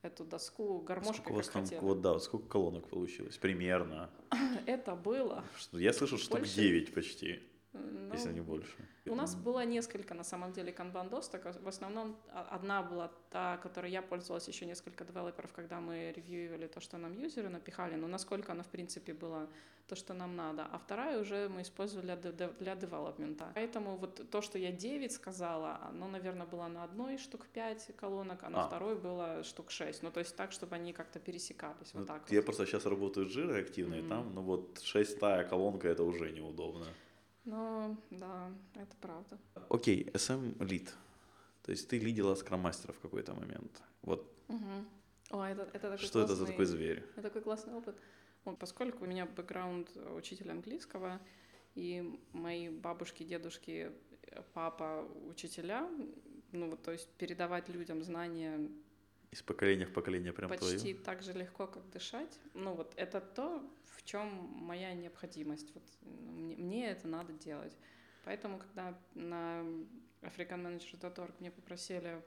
эту 0.01 0.25
доску 0.25 0.79
гармошкой, 0.81 1.15
сколько 1.15 1.31
у 1.31 1.35
вас 1.35 1.49
там, 1.49 1.65
Вот, 1.81 2.01
да, 2.01 2.19
сколько 2.19 2.47
колонок 2.47 2.87
получилось? 2.87 3.37
Примерно. 3.37 4.09
Это 4.65 4.95
было. 4.95 5.43
Что, 5.57 5.79
я 5.79 5.93
слышал, 5.93 6.17
штук 6.17 6.39
больше... 6.39 6.55
9 6.55 6.93
почти. 6.93 7.41
Ну, 7.73 8.13
если 8.13 8.33
не 8.33 8.41
больше. 8.41 8.75
У 9.05 9.15
нас 9.15 9.35
было 9.35 9.65
несколько, 9.65 10.13
на 10.13 10.23
самом 10.23 10.51
деле, 10.51 10.71
канбан-досток. 10.71 11.45
В 11.61 11.67
основном 11.67 12.15
а, 12.31 12.47
одна 12.51 12.81
была 12.81 13.11
та, 13.29 13.57
которой 13.57 13.91
я 13.91 14.01
пользовалась, 14.01 14.47
еще 14.47 14.65
несколько 14.65 15.05
девелоперов, 15.05 15.53
когда 15.53 15.79
мы 15.79 16.11
ревьюивали 16.15 16.67
то, 16.67 16.79
что 16.79 16.97
нам 16.97 17.13
юзеры 17.13 17.49
напихали, 17.49 17.95
но 17.95 18.07
насколько 18.07 18.51
она, 18.51 18.63
в 18.63 18.67
принципе, 18.67 19.13
была 19.13 19.47
то, 19.87 19.95
что 19.95 20.13
нам 20.13 20.35
надо. 20.35 20.65
А 20.71 20.77
вторая 20.77 21.19
уже 21.19 21.47
мы 21.47 21.61
использовали 21.61 22.15
для, 22.15 22.49
для 22.59 22.75
девелопмента. 22.75 23.51
Поэтому 23.55 23.95
вот 23.97 24.29
то, 24.29 24.41
что 24.41 24.57
я 24.57 24.71
9 24.71 25.11
сказала, 25.11 25.79
оно, 25.89 26.07
наверное, 26.07 26.45
было 26.47 26.67
на 26.67 26.83
одной 26.83 27.17
штук 27.17 27.45
5 27.53 27.91
колонок, 27.95 28.43
а 28.43 28.49
на 28.49 28.63
А. 28.63 28.67
второй 28.67 28.95
было 28.95 29.43
штук 29.43 29.71
6. 29.71 30.03
Ну, 30.03 30.11
то 30.11 30.19
есть 30.19 30.35
так, 30.35 30.51
чтобы 30.51 30.75
они 30.75 30.91
как-то 30.93 31.19
пересекались. 31.19 31.93
Ну, 31.93 31.99
Вот 32.01 32.07
так 32.07 32.29
я 32.31 32.39
вот. 32.39 32.45
просто 32.45 32.65
сейчас 32.65 32.85
работаю 32.85 33.27
с 33.27 33.31
жирой 33.31 33.61
активно, 33.61 33.95
и 33.95 34.01
Мгм. 34.01 34.09
там, 34.09 34.33
ну 34.35 34.41
вот, 34.41 34.79
шестая 34.83 35.45
колонка, 35.45 35.87
это 35.87 36.03
уже 36.03 36.31
неудобно. 36.31 36.85
Ну, 37.47 37.95
да, 38.11 38.51
это 38.75 38.95
правда. 38.99 39.39
Окей, 39.69 40.09
SM 40.13 40.61
лид. 40.65 40.93
То 41.63 41.71
есть 41.71 41.87
ты 41.87 41.97
лидила 41.97 42.35
скрам-мастера 42.35 42.91
в 42.91 42.99
какой-то 42.99 43.33
момент. 43.33 43.81
Вот 44.01 44.29
Мгм. 44.49 44.85
О, 45.29 45.43
это, 45.43 45.63
это 45.73 45.79
такой 45.91 45.97
что 45.97 46.19
это 46.21 46.35
за 46.35 46.45
классный- 46.45 46.47
такой 46.53 46.65
зверь? 46.65 47.03
Это 47.15 47.21
такой 47.21 47.41
классный 47.41 47.73
опыт. 47.73 47.97
Ну, 48.45 48.55
поскольку 48.55 49.05
у 49.05 49.07
меня 49.07 49.25
бэкграунд 49.25 49.89
учителя 50.15 50.51
английского, 50.51 51.19
и 51.75 52.19
мои 52.33 52.69
бабушки, 52.69 53.23
дедушки, 53.23 53.91
папа 54.53 55.05
учителя, 55.29 55.89
ну 56.51 56.69
вот, 56.69 56.81
то 56.83 56.91
есть 56.91 57.09
передавать 57.17 57.69
людям 57.69 58.03
знания 58.03 58.69
Из 59.31 59.41
поколения 59.41 59.85
в 59.85 59.93
поколение 59.93 60.31
прям 60.31 60.49
почти 60.49 60.77
твою? 60.77 60.97
так 60.99 61.21
же 61.21 61.33
легко, 61.33 61.67
как 61.67 61.89
дышать. 61.89 62.39
Ну 62.53 62.73
вот 62.73 62.93
это 62.95 63.19
то, 63.19 63.61
в 63.95 64.03
чем 64.03 64.27
моя 64.53 64.93
необходимость. 64.93 65.73
Вот, 65.73 65.83
ну, 66.01 66.31
мне, 66.31 66.55
мне 66.55 66.89
это 66.89 67.07
надо 67.07 67.33
делать. 67.33 67.73
Поэтому, 68.23 68.57
когда 68.57 68.97
на 69.15 69.63
africanmanager.org 70.21 71.33
мне 71.39 71.51
попросили, 71.51 72.21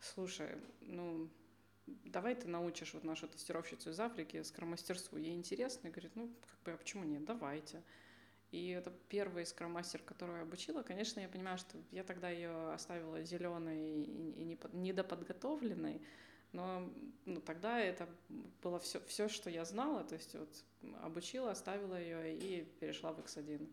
слушай, 0.00 0.50
ну, 0.80 1.28
давай 1.86 2.34
ты 2.34 2.48
научишь 2.48 2.94
вот 2.94 3.04
нашу 3.04 3.28
тестировщицу 3.28 3.90
из 3.90 4.00
Африки 4.00 4.42
скромастерству, 4.42 5.18
ей 5.18 5.34
интересно, 5.34 5.88
и 5.88 5.90
говорит, 5.90 6.12
ну, 6.14 6.30
как 6.46 6.62
бы, 6.64 6.72
а 6.72 6.76
почему 6.76 7.04
нет, 7.04 7.24
давайте. 7.24 7.82
И 8.50 8.68
это 8.68 8.92
первый 9.08 9.44
скроммастер, 9.46 10.00
которого 10.02 10.36
я 10.36 10.42
обучила. 10.42 10.82
Конечно, 10.82 11.18
я 11.18 11.28
понимаю, 11.28 11.58
что 11.58 11.76
я 11.90 12.04
тогда 12.04 12.30
ее 12.30 12.72
оставила 12.72 13.20
зеленой 13.22 14.04
и, 14.04 14.56
недоподготовленной, 14.72 16.00
но 16.54 16.88
ну, 17.26 17.40
тогда 17.40 17.80
это 17.80 18.08
было 18.62 18.78
все, 18.78 19.00
все, 19.06 19.28
что 19.28 19.50
я 19.50 19.64
знала, 19.64 20.04
то 20.04 20.14
есть 20.14 20.34
вот 20.34 20.48
обучила, 21.02 21.50
оставила 21.50 22.00
ее 22.00 22.36
и 22.36 22.64
перешла 22.80 23.12
в 23.12 23.18
X1. 23.18 23.68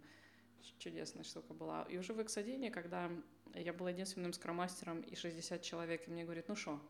Чудесная 0.80 1.24
штука 1.24 1.54
была. 1.54 1.84
И 1.90 1.98
уже 1.98 2.14
в 2.14 2.20
X1, 2.20 2.72
когда 2.72 3.10
я 3.54 3.72
была 3.72 3.92
единственным 3.92 4.34
скромастером 4.34 5.02
и 5.02 5.16
60 5.16 5.62
человек, 5.62 6.08
и 6.08 6.12
мне 6.12 6.24
говорят, 6.24 6.48
ну 6.48 6.56
что, 6.56 6.82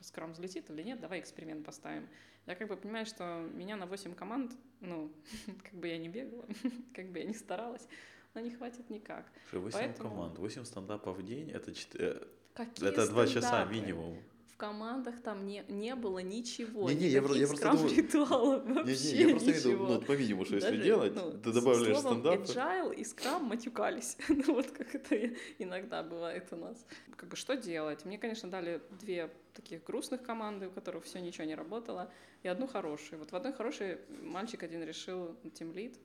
скрам 0.00 0.32
взлетит 0.32 0.70
или 0.70 0.82
нет, 0.82 1.00
давай 1.00 1.20
эксперимент 1.20 1.64
поставим. 1.64 2.08
Я 2.46 2.56
как 2.56 2.68
бы 2.68 2.76
понимаю, 2.76 3.06
что 3.06 3.48
меня 3.54 3.76
на 3.76 3.86
8 3.86 4.14
команд, 4.14 4.52
ну, 4.80 5.12
как 5.62 5.74
бы 5.74 5.86
я 5.86 5.98
не 5.98 6.08
бегала, 6.08 6.46
как 6.94 7.10
бы 7.10 7.20
я 7.20 7.24
не 7.24 7.34
старалась, 7.34 7.86
но 8.34 8.40
не 8.40 8.50
хватит 8.50 8.90
никак. 8.90 9.30
Слушай, 9.50 9.62
8 9.62 9.78
Поэтому- 9.78 10.10
команд, 10.10 10.38
8 10.38 10.64
стендапов 10.64 11.16
в 11.16 11.24
день, 11.24 11.50
это, 11.50 11.72
чет- 11.72 11.94
э, 11.94 12.26
Какие 12.54 12.88
это 12.88 13.06
2 13.06 13.26
часа 13.28 13.64
минимум. 13.66 14.18
В 14.58 14.60
командах 14.60 15.20
там 15.22 15.46
не, 15.46 15.64
не 15.68 15.94
было 15.94 16.18
ничего. 16.18 16.90
Не-не, 16.90 17.06
я 17.06 17.22
про- 17.22 17.32
я 17.36 17.42
никаких 17.42 17.60
просто 17.60 17.70
думаю- 17.78 17.88
скрам-ритуалов, 17.90 18.64
Не-не, 18.66 18.74
вообще 18.82 19.16
я 19.16 19.28
просто 19.28 19.50
ничего. 19.50 19.70
видел, 19.70 19.86
ну, 19.86 20.00
по-видимому, 20.00 20.44
что 20.46 20.54
если 20.56 20.82
делать, 20.82 21.14
ну, 21.14 21.30
ты 21.30 21.52
добавляешь 21.52 21.98
стендапы. 21.98 22.42
agile 22.42 22.92
и 22.96 23.04
скрам 23.04 23.44
матюкались. 23.44 24.16
ну, 24.28 24.54
вот 24.54 24.68
как 24.72 24.92
это 24.96 25.30
иногда 25.60 26.02
бывает 26.02 26.48
у 26.50 26.56
нас. 26.56 26.84
Как 27.16 27.28
бы 27.28 27.36
что 27.36 27.54
делать? 27.56 28.04
Мне, 28.04 28.18
конечно, 28.18 28.50
дали 28.50 28.82
две 29.00 29.30
таких 29.54 29.84
грустных 29.84 30.22
команды, 30.24 30.66
у 30.66 30.70
которых 30.72 31.04
все 31.04 31.20
ничего 31.20 31.44
не 31.44 31.54
работало, 31.54 32.10
и 32.42 32.48
одну 32.48 32.66
хорошую. 32.66 33.20
Вот 33.20 33.30
в 33.30 33.36
одной 33.36 33.52
хорошей 33.52 33.98
мальчик 34.22 34.64
один 34.64 34.82
решил, 34.82 35.36
тем 35.54 35.72
лид, 35.72 35.96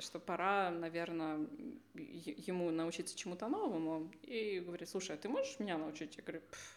что 0.00 0.18
пора, 0.18 0.72
наверное, 0.72 1.46
ему 1.94 2.72
научиться 2.72 3.16
чему-то 3.16 3.46
новому. 3.46 4.10
И 4.24 4.58
говорит, 4.58 4.88
слушай, 4.88 5.14
а 5.14 5.16
ты 5.16 5.28
можешь 5.28 5.60
меня 5.60 5.78
научить? 5.78 6.16
Я 6.16 6.24
говорю, 6.24 6.42
«Пф, 6.50 6.75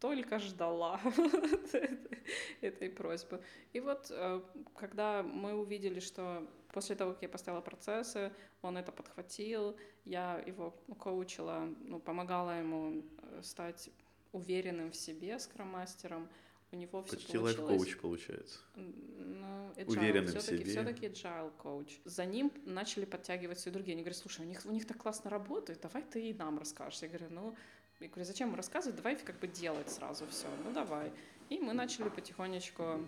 только 0.00 0.38
ждала 0.38 1.00
этой 2.60 2.90
просьбы. 2.90 3.42
И 3.72 3.80
вот 3.80 4.06
э, 4.10 4.40
когда 4.76 5.22
мы 5.22 5.54
увидели, 5.54 6.00
что 6.00 6.46
после 6.72 6.96
того, 6.96 7.12
как 7.12 7.22
я 7.22 7.28
поставила 7.28 7.60
процессы, 7.60 8.32
он 8.62 8.76
это 8.76 8.92
подхватил, 8.92 9.76
я 10.04 10.42
его 10.46 10.70
коучила, 10.98 11.68
ну, 11.80 12.00
помогала 12.00 12.58
ему 12.58 13.02
э, 13.22 13.42
стать 13.42 13.90
уверенным 14.32 14.90
в 14.90 14.96
себе 14.96 15.38
скромастером, 15.38 16.28
у 16.72 16.76
него 16.76 17.02
все 17.04 17.16
Почти 17.16 17.38
получилось. 17.38 17.58
лайф-коуч 17.58 17.96
получается. 18.00 18.58
Ну, 18.74 19.72
Уверенный 19.86 20.26
в 20.32 20.38
все-таки, 20.38 20.64
себе. 20.64 20.70
все-таки 20.70 21.06
agile 21.06 21.52
коуч. 21.56 22.00
За 22.04 22.24
ним 22.26 22.52
начали 22.64 23.04
подтягиваться 23.04 23.70
и 23.70 23.72
другие. 23.72 23.94
Они 23.94 24.02
говорят, 24.02 24.18
слушай, 24.18 24.44
у 24.44 24.48
них, 24.48 24.60
у 24.64 24.72
них 24.72 24.84
так 24.86 24.96
классно 24.98 25.30
работает, 25.30 25.80
давай 25.80 26.02
ты 26.02 26.28
и 26.30 26.34
нам 26.34 26.58
расскажешь. 26.58 27.00
Я 27.02 27.08
говорю, 27.08 27.28
ну, 27.30 27.56
я 28.00 28.08
говорю, 28.08 28.24
зачем 28.24 28.54
рассказывать, 28.54 28.96
давай 28.96 29.16
как 29.16 29.38
бы 29.38 29.46
делать 29.46 29.90
сразу 29.90 30.26
все, 30.28 30.46
ну 30.64 30.72
давай. 30.72 31.12
И 31.48 31.58
мы 31.58 31.72
начали 31.72 32.08
потихонечку 32.08 33.00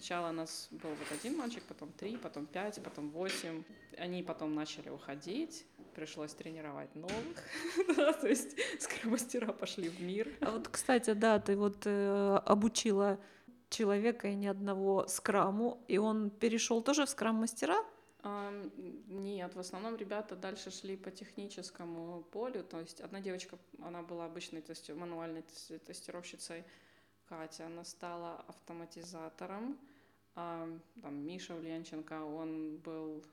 Сначала 0.00 0.30
у 0.30 0.32
нас 0.32 0.68
был 0.70 0.90
вот 0.90 1.18
один 1.18 1.36
мальчик, 1.36 1.62
потом 1.64 1.92
три, 1.92 2.16
потом 2.16 2.46
пять, 2.46 2.82
потом 2.82 3.10
восемь. 3.10 3.64
Они 3.98 4.22
потом 4.22 4.54
начали 4.54 4.88
уходить, 4.88 5.66
пришлось 5.94 6.32
тренировать 6.32 6.94
новых. 6.94 7.36
Да, 7.96 8.12
То 8.12 8.28
есть 8.28 8.56
скромастера 8.80 9.52
пошли 9.52 9.88
в 9.88 10.00
мир. 10.00 10.28
А 10.40 10.52
вот, 10.52 10.68
кстати, 10.68 11.12
да, 11.12 11.38
ты 11.38 11.56
вот 11.56 11.82
э, 11.84 12.40
обучила 12.46 13.18
человека 13.68 14.28
и 14.28 14.34
ни 14.34 14.46
одного 14.46 15.06
скраму, 15.06 15.84
и 15.86 15.98
он 15.98 16.30
перешел 16.30 16.82
тоже 16.82 17.04
в 17.04 17.10
скрам-мастера? 17.10 17.84
Нет, 18.22 19.54
в 19.54 19.58
основном 19.58 19.96
ребята 19.96 20.36
дальше 20.36 20.70
шли 20.70 20.96
по 20.96 21.10
техническому 21.10 22.22
полю. 22.22 22.62
То 22.64 22.80
есть 22.80 23.00
одна 23.00 23.20
девочка, 23.20 23.58
она 23.80 24.02
была 24.02 24.26
обычной 24.26 24.60
тести- 24.60 24.92
мануальной 24.92 25.42
тес- 25.42 25.80
тестировщицей, 25.86 26.64
Катя, 27.26 27.66
она 27.66 27.84
стала 27.84 28.40
автоматизатором. 28.48 29.78
Там 30.34 30.82
Миша 31.04 31.54
Ульянченко, 31.54 32.24
он 32.24 32.76
был 32.78 33.24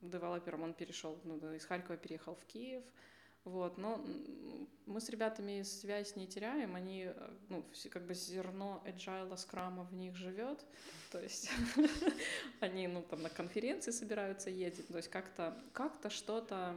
девелопером, 0.00 0.62
он 0.62 0.74
перешел, 0.74 1.18
ну, 1.24 1.36
из 1.54 1.64
Харькова 1.64 1.96
переехал 1.96 2.34
в 2.34 2.44
Киев. 2.46 2.82
Вот, 3.44 3.76
но 3.76 4.00
мы 4.86 5.00
с 5.00 5.08
ребятами 5.08 5.62
связь 5.62 6.16
не 6.16 6.26
теряем, 6.26 6.76
они, 6.76 7.06
э, 7.06 7.30
ну, 7.48 7.64
как 7.90 8.06
бы 8.06 8.14
зерно 8.14 8.82
agile 8.86 9.36
скрама 9.36 9.84
в 9.84 9.92
них 9.94 10.14
живет, 10.14 10.64
то 11.10 11.20
есть 11.20 11.50
они, 12.60 12.86
ну, 12.86 13.02
там 13.02 13.22
на 13.22 13.30
конференции 13.30 13.90
собираются 13.90 14.48
ездить, 14.50 14.86
то 14.88 14.96
есть 14.96 15.08
как-то, 15.08 15.58
как-то 15.72 16.08
что-то, 16.08 16.76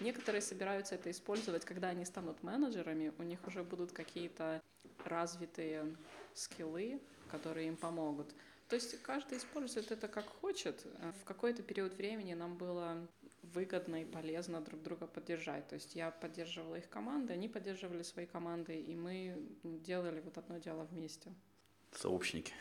некоторые 0.00 0.40
собираются 0.40 0.96
это 0.96 1.10
использовать, 1.10 1.64
когда 1.64 1.88
они 1.88 2.04
станут 2.04 2.42
менеджерами, 2.42 3.12
у 3.18 3.22
них 3.22 3.46
уже 3.46 3.62
будут 3.62 3.92
какие-то 3.92 4.60
развитые 5.04 5.96
скиллы, 6.34 7.00
которые 7.30 7.68
им 7.68 7.76
помогут. 7.76 8.34
То 8.68 8.76
есть 8.76 9.00
каждый 9.02 9.38
использует 9.38 9.92
это 9.92 10.08
как 10.08 10.26
хочет. 10.26 10.84
Э, 10.84 11.12
В 11.20 11.24
какой-то 11.24 11.62
период 11.62 11.94
времени 11.94 12.34
нам 12.34 12.56
было 12.56 13.06
выгодно 13.54 14.02
и 14.02 14.04
полезно 14.04 14.60
друг 14.60 14.82
друга 14.82 15.06
поддержать. 15.06 15.68
То 15.68 15.74
есть 15.74 15.94
я 15.94 16.10
поддерживала 16.10 16.76
их 16.76 16.88
команды, 16.88 17.32
они 17.32 17.48
поддерживали 17.48 18.02
свои 18.02 18.26
команды, 18.26 18.80
и 18.80 18.94
мы 18.96 19.36
делали 19.62 20.20
вот 20.20 20.38
одно 20.38 20.58
дело 20.58 20.84
вместе. 20.84 21.32
Сообщники. 21.92 22.52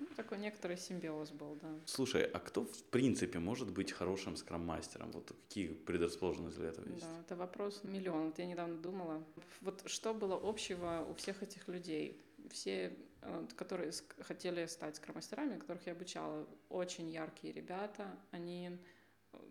Ну, 0.00 0.06
такой 0.16 0.38
некоторый 0.38 0.76
симбиоз 0.76 1.30
был, 1.30 1.56
да. 1.60 1.68
Слушай, 1.86 2.22
а 2.22 2.38
кто 2.38 2.64
в 2.64 2.84
принципе 2.84 3.38
может 3.38 3.70
быть 3.70 3.92
хорошим 3.92 4.36
скрам-мастером? 4.36 5.10
Вот 5.12 5.32
какие 5.48 5.68
предрасположенности 5.68 6.58
для 6.58 6.68
этого 6.68 6.88
есть? 6.88 7.02
Да, 7.02 7.20
это 7.20 7.36
вопрос 7.36 7.82
миллион. 7.82 8.26
Вот 8.26 8.38
я 8.38 8.46
недавно 8.46 8.76
думала, 8.76 9.24
вот 9.60 9.82
что 9.86 10.14
было 10.14 10.38
общего 10.40 11.04
у 11.08 11.14
всех 11.14 11.42
этих 11.42 11.66
людей? 11.66 12.22
Все, 12.50 12.96
э, 13.22 13.46
которые 13.56 13.92
хотели 14.20 14.66
стать 14.66 14.96
скромастерами, 14.96 15.58
которых 15.58 15.84
я 15.86 15.92
обучала, 15.92 16.46
очень 16.68 17.10
яркие 17.10 17.52
ребята, 17.52 18.08
они 18.30 18.78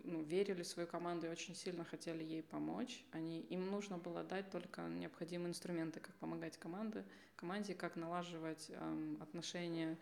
ну, 0.04 0.22
верили 0.22 0.62
в 0.62 0.66
свою 0.66 0.88
команду 0.88 1.26
и 1.26 1.30
очень 1.30 1.54
сильно 1.54 1.84
хотели 1.84 2.22
ей 2.22 2.42
помочь. 2.42 3.04
Они, 3.12 3.40
им 3.40 3.70
нужно 3.70 3.98
было 3.98 4.24
дать 4.24 4.50
только 4.50 4.82
необходимые 4.82 5.50
инструменты, 5.50 6.00
как 6.00 6.14
помогать 6.16 6.56
команде, 6.56 7.04
команде, 7.36 7.74
как 7.74 7.96
налаживать 7.96 8.70
эм, 8.70 9.18
отношения 9.20 9.98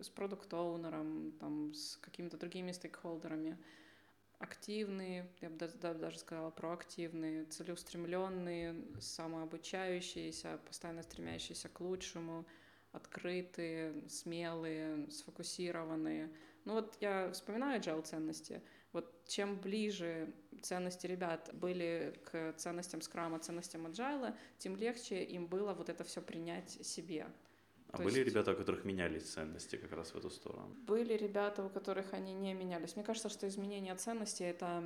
с 0.00 0.08
продукт-оунером, 0.08 1.32
там, 1.38 1.74
с 1.74 1.96
какими-то 1.98 2.36
другими 2.36 2.72
стейкхолдерами 2.72 3.58
активные, 4.38 5.28
я 5.40 5.48
бы 5.50 5.56
даже, 5.56 5.76
да- 5.78 5.94
даже 5.94 6.18
сказала 6.18 6.50
проактивные, 6.50 7.44
целеустремленные, 7.46 8.76
самообучающиеся, 9.00 10.58
постоянно 10.66 11.02
стремящиеся 11.02 11.68
к 11.68 11.80
лучшему, 11.80 12.44
открытые, 12.92 14.08
смелые, 14.08 15.10
сфокусированные. 15.10 16.30
Ну 16.64 16.74
вот 16.74 16.96
я 17.00 17.30
вспоминаю 17.32 17.80
agile 17.80 18.02
ценности. 18.02 18.62
Вот 18.94 19.12
чем 19.26 19.56
ближе 19.60 20.32
ценности 20.62 21.06
ребят 21.08 21.50
были 21.52 22.14
к 22.24 22.52
ценностям 22.56 23.02
скрама, 23.02 23.38
ценностям 23.40 23.86
agile, 23.86 24.34
тем 24.58 24.76
легче 24.76 25.22
им 25.24 25.46
было 25.46 25.74
вот 25.74 25.88
это 25.88 26.04
все 26.04 26.22
принять 26.22 26.70
себе. 26.86 27.26
А 27.90 27.96
То 27.96 28.04
были 28.04 28.20
есть- 28.20 28.30
ребята, 28.30 28.52
у 28.52 28.56
которых 28.56 28.84
менялись 28.84 29.24
ценности 29.24 29.76
как 29.76 29.92
раз 29.92 30.12
в 30.14 30.16
эту 30.16 30.30
сторону? 30.30 30.68
Были 30.86 31.14
ребята, 31.14 31.64
у 31.64 31.68
которых 31.68 32.14
они 32.14 32.34
не 32.34 32.54
менялись. 32.54 32.94
Мне 32.96 33.04
кажется, 33.04 33.28
что 33.28 33.46
изменение 33.48 33.94
ценностей 33.96 34.44
это 34.44 34.82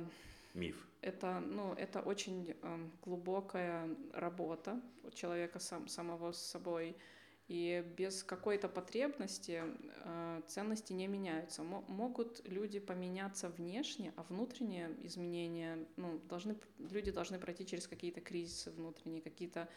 Миф. 0.55 0.75
это, 1.01 1.39
ну, 1.39 1.73
это 1.73 2.01
очень 2.01 2.55
эм, 2.63 2.91
глубокая 3.05 3.87
работа 4.13 4.81
у 5.03 5.11
человека 5.11 5.59
сам, 5.59 5.87
самого 5.87 6.31
с 6.31 6.41
собой. 6.41 6.95
И 7.49 7.83
без 7.97 8.23
какой-то 8.23 8.69
потребности 8.69 9.63
э, 10.05 10.41
ценности 10.45 10.93
не 10.93 11.07
меняются. 11.07 11.63
Мо- 11.63 11.83
могут 11.87 12.47
люди 12.47 12.79
поменяться 12.79 13.49
внешне, 13.49 14.13
а 14.17 14.23
внутренние 14.29 14.95
изменения, 15.01 15.79
ну, 15.97 16.19
должны, 16.29 16.55
люди 16.77 17.09
должны 17.09 17.39
пройти 17.39 17.65
через 17.65 17.87
какие-то 17.87 18.21
кризисы 18.21 18.69
внутренние, 18.69 19.23
какие-то 19.23 19.67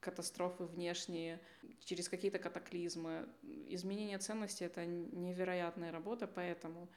катастрофы 0.00 0.64
внешние, 0.64 1.40
через 1.80 2.10
какие-то 2.10 2.38
катаклизмы. 2.38 3.26
Изменение 3.70 4.18
ценностей— 4.18 4.64
это 4.66 4.84
невероятная 4.84 5.92
работа, 5.92 6.26
поэтому 6.26 6.90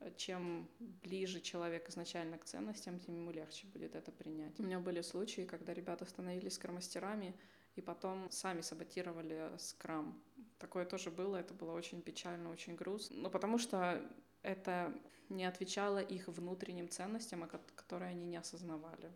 э, 0.00 0.10
чем 0.16 0.68
ближе 0.78 1.40
человек 1.40 1.88
изначально 1.88 2.38
к 2.38 2.44
ценностям, 2.44 2.98
тем 2.98 3.14
ему 3.16 3.30
легче 3.30 3.68
будет 3.68 3.94
это 3.94 4.10
принять. 4.10 4.58
У 4.58 4.64
меня 4.64 4.80
были 4.80 5.00
случаи, 5.00 5.42
когда 5.42 5.72
ребята 5.72 6.06
становились 6.06 6.54
скромастерами 6.54 7.36
и 7.80 7.82
потом 7.82 8.30
сами 8.30 8.60
саботировали 8.60 9.56
скрам. 9.58 10.22
Такое 10.58 10.84
тоже 10.84 11.10
было, 11.10 11.36
это 11.36 11.54
было 11.54 11.72
очень 11.72 12.02
печально, 12.02 12.50
очень 12.50 12.76
грустно. 12.76 13.16
Ну, 13.16 13.30
потому 13.30 13.58
что 13.58 14.02
это 14.42 14.92
не 15.30 15.46
отвечало 15.46 15.98
их 15.98 16.28
внутренним 16.28 16.90
ценностям, 16.90 17.48
которые 17.76 18.10
они 18.10 18.26
не 18.26 18.36
осознавали. 18.36 19.10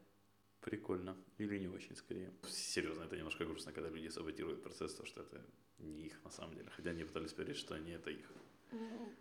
Прикольно. 0.61 1.14
Или 1.37 1.59
не 1.59 1.68
очень, 1.68 1.94
скорее. 1.94 2.31
Серьезно, 2.48 3.03
это 3.03 3.16
немножко 3.16 3.44
грустно, 3.44 3.72
когда 3.72 3.90
люди 3.90 4.09
саботируют 4.09 4.62
процесс, 4.62 4.94
то 4.94 5.05
что 5.05 5.20
это 5.20 5.44
не 5.79 6.07
их 6.07 6.24
на 6.24 6.31
самом 6.31 6.55
деле. 6.55 6.70
Хотя 6.70 6.90
они 6.90 7.05
пытались 7.05 7.35
поверить, 7.35 7.59
что 7.59 7.74
они 7.74 7.90
это 7.90 8.11
их. 8.11 8.33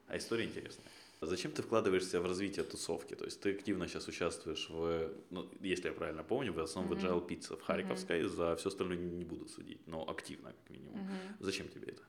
А 0.08 0.15
история 0.15 0.45
интересная. 0.45 0.88
А 1.23 1.25
Зачем 1.25 1.51
ты 1.53 1.62
вкладываешься 1.62 2.19
в 2.19 2.25
развитие 2.25 2.65
тусовки? 2.65 3.15
То 3.15 3.23
есть 3.23 3.39
ты 3.39 3.51
активно 3.55 3.88
сейчас 3.88 4.09
участвуешь 4.09 4.69
в, 4.69 5.09
ну, 5.29 5.49
если 5.62 5.88
я 5.88 5.93
правильно 5.93 6.21
помню, 6.23 6.51
в 6.51 6.59
основном 6.59 6.93
в 6.93 7.01
Мгм. 7.01 7.05
Agile 7.12 7.27
Pizza 7.27 7.55
в 7.55 7.62
Харьковской, 7.62 8.23
за 8.23 8.55
все 8.57 8.67
остальное 8.67 8.97
не 8.97 9.23
буду 9.23 9.47
судить, 9.47 9.88
но 9.88 10.03
активно, 10.09 10.51
как 10.51 10.69
минимум. 10.69 10.99
Мгм. 10.99 11.38
Зачем 11.39 11.69
тебе 11.69 11.88
это? 11.93 12.01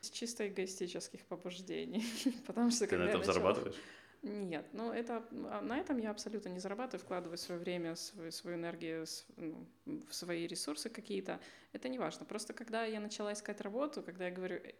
С 0.00 0.10
чисто 0.10 0.46
эгоистических 0.46 1.24
побуждений. 1.26 2.04
Потому 2.46 2.70
что 2.70 2.80
Ты 2.84 2.90
когда 2.90 3.06
на 3.06 3.08
этом 3.08 3.20
начала- 3.22 3.34
зарабатываешь? 3.34 3.76
Нет, 4.22 4.64
ну 4.72 4.92
это 4.92 5.22
а 5.50 5.60
на 5.60 5.76
этом 5.76 5.98
я 5.98 6.10
абсолютно 6.10 6.48
не 6.48 6.60
зарабатываю, 6.60 7.00
вкладываю 7.04 7.36
свое 7.38 7.60
время, 7.60 7.96
свою, 7.96 8.30
свою 8.30 8.56
энергию 8.56 9.04
ну, 9.36 9.66
в 10.08 10.14
свои 10.14 10.46
ресурсы 10.46 10.88
какие-то. 10.88 11.40
Это 11.72 11.88
не 11.88 11.98
важно. 11.98 12.24
Просто 12.24 12.52
когда 12.52 12.84
я 12.84 13.00
начала 13.00 13.32
искать 13.32 13.60
работу, 13.60 14.02
когда 14.02 14.26
я 14.26 14.30
говорю, 14.30 14.56
«Э, 14.56 14.68
э, 14.68 14.74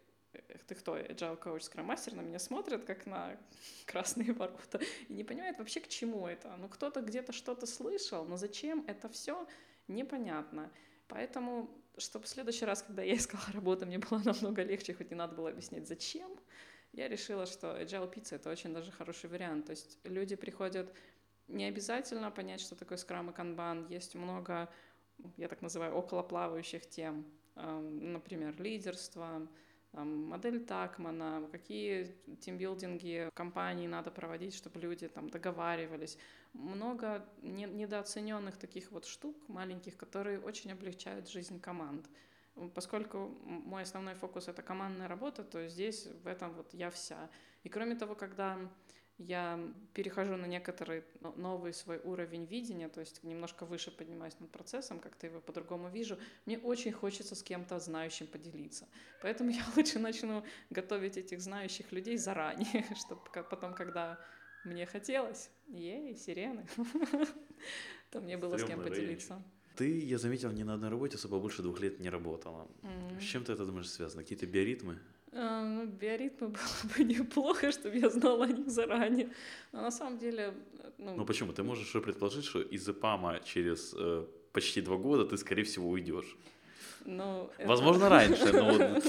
ты 0.67 0.75
кто, 0.75 0.97
agile 0.97 1.41
coach, 1.41 1.61
scrum 1.61 1.87
master, 1.87 2.15
на 2.15 2.21
меня 2.21 2.39
смотрят 2.39 2.85
как 2.85 3.05
на 3.05 3.37
красные 3.85 4.33
ворота 4.33 4.79
и 5.07 5.13
не 5.13 5.23
понимают 5.23 5.57
вообще 5.57 5.79
к 5.79 5.87
чему 5.87 6.27
это. 6.27 6.55
Ну 6.57 6.67
кто-то 6.67 7.01
где-то 7.01 7.33
что-то 7.33 7.65
слышал, 7.65 8.25
но 8.25 8.37
зачем 8.37 8.83
это 8.87 9.09
все 9.09 9.47
непонятно. 9.87 10.71
Поэтому, 11.07 11.69
чтобы 11.97 12.25
в 12.25 12.27
следующий 12.29 12.65
раз, 12.65 12.81
когда 12.81 13.03
я 13.03 13.15
искала 13.15 13.43
работу, 13.53 13.85
мне 13.85 13.99
было 13.99 14.19
намного 14.23 14.63
легче, 14.63 14.93
хоть 14.93 15.11
не 15.11 15.15
надо 15.15 15.35
было 15.35 15.49
объяснять, 15.49 15.87
зачем, 15.87 16.37
я 16.93 17.09
решила, 17.09 17.45
что 17.45 17.77
agile 17.77 18.11
pizza 18.11 18.35
это 18.35 18.49
очень 18.49 18.73
даже 18.73 18.91
хороший 18.91 19.29
вариант. 19.29 19.65
То 19.65 19.71
есть 19.71 19.99
люди 20.05 20.35
приходят 20.35 20.93
не 21.47 21.65
обязательно 21.65 22.31
понять, 22.31 22.61
что 22.61 22.75
такое 22.75 22.97
скрам 22.97 23.29
и 23.29 23.33
канбан. 23.33 23.87
Есть 23.87 24.15
много, 24.15 24.69
я 25.37 25.47
так 25.47 25.61
называю, 25.61 25.93
околоплавающих 25.93 26.87
тем. 26.87 27.25
Эм, 27.55 28.13
Например, 28.13 28.59
лидерство, 28.61 29.47
там, 29.95 30.25
модель 30.25 30.59
Такмана, 30.59 31.47
какие 31.51 32.15
тимбилдинги 32.41 33.29
компании 33.33 33.87
надо 33.87 34.11
проводить, 34.11 34.53
чтобы 34.53 34.79
люди 34.81 35.07
там 35.07 35.29
договаривались. 35.29 36.17
Много 36.53 37.25
не- 37.41 37.65
недооцененных 37.65 38.57
таких 38.57 38.91
вот 38.91 39.05
штук 39.05 39.37
маленьких, 39.47 39.95
которые 39.95 40.39
очень 40.39 40.71
облегчают 40.73 41.29
жизнь 41.29 41.61
команд. 41.61 42.05
Поскольку 42.73 43.37
мой 43.45 43.83
основной 43.83 44.15
фокус 44.15 44.49
это 44.49 44.61
командная 44.61 45.07
работа, 45.07 45.43
то 45.43 45.67
здесь 45.67 46.07
в 46.23 46.27
этом 46.27 46.53
вот 46.53 46.73
я 46.73 46.89
вся. 46.89 47.29
И 47.63 47.69
кроме 47.69 47.95
того, 47.95 48.15
когда 48.15 48.57
я 49.17 49.59
перехожу 49.93 50.35
на 50.35 50.45
некоторый 50.45 51.03
но- 51.21 51.33
новый 51.37 51.73
свой 51.73 51.99
уровень 52.03 52.45
видения, 52.45 52.89
то 52.89 52.99
есть 52.99 53.23
немножко 53.23 53.65
выше 53.65 53.91
поднимаюсь 53.91 54.39
над 54.39 54.51
процессом, 54.51 54.99
как-то 54.99 55.27
его 55.27 55.39
по-другому 55.39 55.89
вижу, 55.89 56.17
мне 56.45 56.57
очень 56.57 56.91
хочется 56.91 57.35
с 57.35 57.43
кем-то 57.43 57.79
знающим 57.79 58.27
поделиться. 58.27 58.87
Поэтому 59.21 59.51
я 59.51 59.63
лучше 59.75 59.99
начну 59.99 60.43
готовить 60.69 61.17
этих 61.17 61.41
знающих 61.41 61.91
людей 61.91 62.17
заранее, 62.17 62.85
чтобы 62.95 63.21
потом, 63.49 63.73
когда 63.73 64.19
мне 64.65 64.85
хотелось, 64.85 65.49
ей, 65.67 66.15
сирены, 66.15 66.67
то 68.11 68.19
мне 68.19 68.37
было 68.37 68.57
с 68.57 68.63
кем 68.63 68.81
поделиться. 68.81 69.41
Ты, 69.75 69.99
я 69.99 70.17
заметил, 70.17 70.51
ни 70.51 70.63
на 70.63 70.73
одной 70.73 70.89
работе 70.89 71.17
особо 71.17 71.39
больше 71.39 71.61
двух 71.61 71.81
лет 71.81 71.99
не 71.99 72.09
работала. 72.09 72.67
С 73.19 73.23
чем 73.23 73.43
ты 73.43 73.53
это 73.53 73.65
думаешь 73.65 73.89
связано? 73.89 74.23
Какие-то 74.23 74.45
биоритмы? 74.45 74.99
А, 75.31 75.63
Ну, 75.63 75.85
биоритмы 75.85 76.47
было 76.49 76.93
бы 76.97 77.03
неплохо, 77.03 77.71
чтобы 77.71 77.97
я 77.97 78.09
знала 78.09 78.45
о 78.45 78.47
них 78.47 78.69
заранее. 78.69 79.29
Но 79.71 79.81
на 79.81 79.91
самом 79.91 80.17
деле, 80.17 80.53
ну, 80.97 81.15
Ну 81.15 81.25
почему? 81.25 81.51
Ты 81.53 81.63
можешь 81.63 81.91
предположить, 81.91 82.45
что 82.45 82.61
из 82.61 82.87
ИПАМа 82.87 83.39
через 83.43 83.93
э, 83.97 84.25
почти 84.53 84.81
два 84.81 84.97
года 84.97 85.25
ты, 85.25 85.37
скорее 85.37 85.63
всего, 85.63 85.89
уйдешь. 85.89 86.37
ну, 87.05 87.49
это- 87.57 87.67
Возможно, 87.67 88.09
раньше, 88.09 88.51
но 88.53 88.71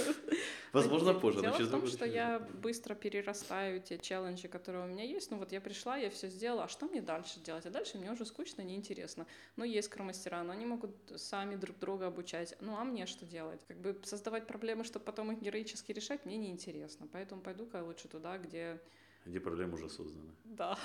возможно, 0.72 1.10
Дело 1.10 1.20
позже. 1.20 1.42
но 1.42 1.52
в 1.52 1.70
том, 1.70 1.86
что 1.86 2.04
я 2.04 2.38
быстро 2.38 2.94
перерастаю 2.94 3.80
те 3.80 3.98
челленджи, 3.98 4.48
которые 4.48 4.84
у 4.84 4.88
меня 4.88 5.04
есть. 5.04 5.30
Ну 5.30 5.38
вот 5.38 5.52
я 5.52 5.60
пришла, 5.60 5.96
я 5.96 6.10
все 6.10 6.28
сделала, 6.28 6.64
а 6.64 6.68
что 6.68 6.86
мне 6.86 7.00
дальше 7.00 7.40
делать? 7.40 7.66
А 7.66 7.70
дальше 7.70 7.98
мне 7.98 8.10
уже 8.10 8.24
скучно, 8.24 8.62
неинтересно. 8.62 9.26
Ну 9.56 9.64
есть 9.64 9.88
скромастера, 9.88 10.42
но 10.42 10.52
они 10.52 10.66
могут 10.66 10.90
сами 11.16 11.56
друг 11.56 11.78
друга 11.78 12.06
обучать. 12.06 12.56
Ну 12.60 12.76
а 12.76 12.84
мне 12.84 13.06
что 13.06 13.24
делать? 13.24 13.60
Как 13.66 13.78
бы 13.78 14.00
создавать 14.04 14.46
проблемы, 14.46 14.84
чтобы 14.84 15.04
потом 15.04 15.32
их 15.32 15.40
героически 15.40 15.92
решать, 15.92 16.24
мне 16.24 16.36
неинтересно. 16.36 17.08
Поэтому 17.12 17.40
пойду-ка 17.40 17.82
лучше 17.82 18.08
туда, 18.08 18.38
где... 18.38 18.80
Где 19.26 19.40
проблемы 19.40 19.74
уже 19.74 19.88
созданы. 19.88 20.30
Да. 20.44 20.78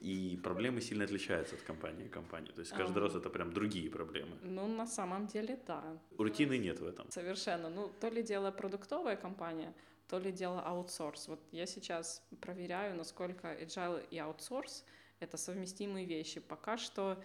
И 0.00 0.38
проблемы 0.42 0.80
сильно 0.82 1.04
отличаются 1.04 1.54
от 1.56 1.62
компании 1.62 2.06
к 2.06 2.12
компании. 2.12 2.52
То 2.52 2.60
есть 2.60 2.72
каждый 2.72 2.98
Ага. 2.98 3.00
раз 3.00 3.14
это 3.14 3.30
прям 3.30 3.52
другие 3.52 3.90
проблемы. 3.90 4.36
Ну 4.42 4.68
на 4.68 4.86
самом 4.86 5.26
деле 5.26 5.58
да. 5.66 5.82
Рутины 6.18 6.58
нет 6.58 6.80
в 6.80 6.86
этом. 6.86 7.10
Совершенно. 7.10 7.70
Ну, 7.70 7.90
то 8.00 8.10
ли 8.10 8.22
дело 8.22 8.50
продуктовая 8.50 9.16
компания, 9.16 9.74
то 10.06 10.18
ли 10.18 10.30
дело 10.30 10.60
аутсорс. 10.60 11.28
Вот 11.28 11.40
я 11.50 11.66
сейчас 11.66 12.22
проверяю, 12.42 12.94
насколько 12.94 13.48
agile 13.54 14.06
и 14.10 14.18
аутсорс— 14.18 14.84
это 15.20 15.38
совместимые 15.38 16.04
вещи. 16.04 16.40
Пока 16.40 16.76
что 16.76 17.16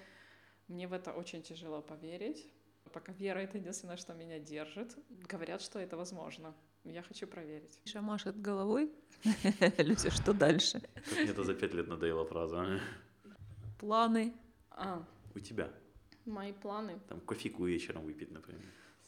мне 0.69 0.87
в 0.87 0.93
это 0.93 1.11
очень 1.11 1.43
тяжело 1.43 1.81
поверить. 1.81 2.47
Пока 2.93 3.11
вера— 3.11 3.39
это 3.41 3.57
единственное, 3.57 3.97
что 3.97 4.13
меня 4.13 4.39
держит. 4.39 4.95
Говорят, 5.27 5.61
что 5.61 5.77
это 5.79 5.97
возможно. 5.97 6.55
Я 6.93 7.01
хочу 7.03 7.27
проверить. 7.27 7.79
Миша 7.85 8.01
машет 8.01 8.41
головой. 8.41 8.91
Люся, 9.77 10.09
что 10.11 10.33
дальше? 10.33 10.81
Как 10.95 11.11
мне 11.13 11.29
это 11.31 11.43
за 11.43 11.53
пять 11.53 11.73
лет 11.73 11.87
надоела 11.87 12.25
фраза. 12.25 12.61
а? 12.61 12.79
Планы. 13.79 14.33
А, 14.71 15.05
У 15.35 15.39
тебя. 15.39 15.71
мои 16.25 16.53
планы. 16.53 16.99
Там 17.09 17.19
кофейку 17.21 17.65
вечером 17.65 18.03
выпить, 18.05 18.31
например. 18.31 18.61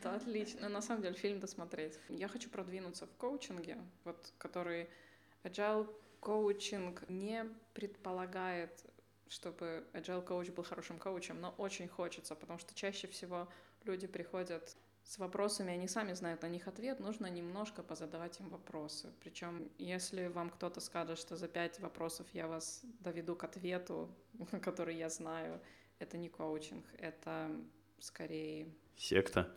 Это 0.00 0.14
отлично. 0.14 0.68
На 0.68 0.82
самом 0.82 1.02
деле, 1.02 1.14
фильм 1.14 1.40
досмотреть. 1.40 1.98
Я 2.08 2.28
хочу 2.28 2.48
продвинуться 2.50 3.06
в 3.06 3.12
коучинге, 3.16 3.78
вот, 4.04 4.32
который 4.38 4.88
agile 5.44 5.88
коучинг 6.20 7.08
не 7.08 7.44
предполагает, 7.74 8.84
чтобы 9.28 9.84
agile 9.92 10.22
коуч 10.24 10.48
был 10.50 10.64
хорошим 10.64 10.98
коучем, 10.98 11.40
но 11.40 11.54
очень 11.58 11.88
хочется, 11.88 12.34
потому 12.34 12.58
что 12.58 12.74
чаще 12.74 13.06
всего 13.08 13.48
люди 13.84 14.06
приходят 14.06 14.76
с 15.04 15.18
вопросами, 15.18 15.72
они 15.72 15.88
сами 15.88 16.12
знают 16.12 16.42
на 16.42 16.46
них 16.46 16.68
ответ, 16.68 17.00
нужно 17.00 17.26
немножко 17.26 17.82
позадавать 17.82 18.38
им 18.40 18.48
вопросы. 18.48 19.12
Причем, 19.20 19.70
если 19.78 20.28
вам 20.28 20.50
кто-то 20.50 20.80
скажет, 20.80 21.18
что 21.18 21.36
за 21.36 21.48
пять 21.48 21.80
вопросов 21.80 22.26
я 22.32 22.46
вас 22.46 22.82
доведу 23.00 23.34
к 23.34 23.44
ответу, 23.44 24.08
который 24.62 24.96
я 24.96 25.08
знаю, 25.08 25.60
это 25.98 26.16
не 26.16 26.28
коучинг, 26.28 26.84
это 26.98 27.50
скорее 27.98 28.72
Секта. 28.96 29.50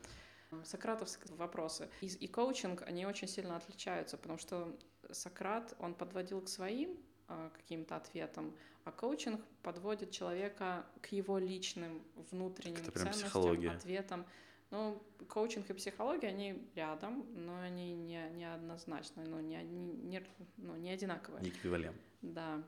Сократовские 0.63 1.35
вопросы. 1.35 1.89
И, 2.01 2.07
и 2.07 2.27
коучинг, 2.27 2.83
они 2.83 3.05
очень 3.05 3.27
сильно 3.27 3.57
отличаются, 3.57 4.17
потому 4.17 4.37
что 4.37 4.77
Сократ, 5.11 5.75
он 5.79 5.95
подводил 5.95 6.41
к 6.41 6.47
своим 6.47 6.97
а, 7.27 7.49
каким-то 7.49 7.95
ответам, 7.95 8.55
а 8.85 8.91
коучинг 8.91 9.41
подводит 9.61 10.11
человека 10.11 10.85
к 11.01 11.07
его 11.07 11.37
личным 11.39 12.03
внутренним 12.31 12.83
ценностям, 12.83 13.13
психология. 13.13 13.71
ответам. 13.71 14.25
Ну, 14.73 14.99
коучинг 15.29 15.69
и 15.69 15.73
психология, 15.73 16.29
они 16.29 16.67
рядом, 16.73 17.27
но 17.35 17.59
они 17.59 17.93
не, 17.93 18.27
не 18.31 18.51
однозначны, 18.51 19.23
ну, 19.23 19.39
не, 19.39 19.61
не, 19.61 20.25
ну, 20.57 20.75
не 20.77 20.89
одинаковые. 20.89 21.43
Не 21.43 21.51
эквивалент. 21.51 21.95
Да. 22.23 22.63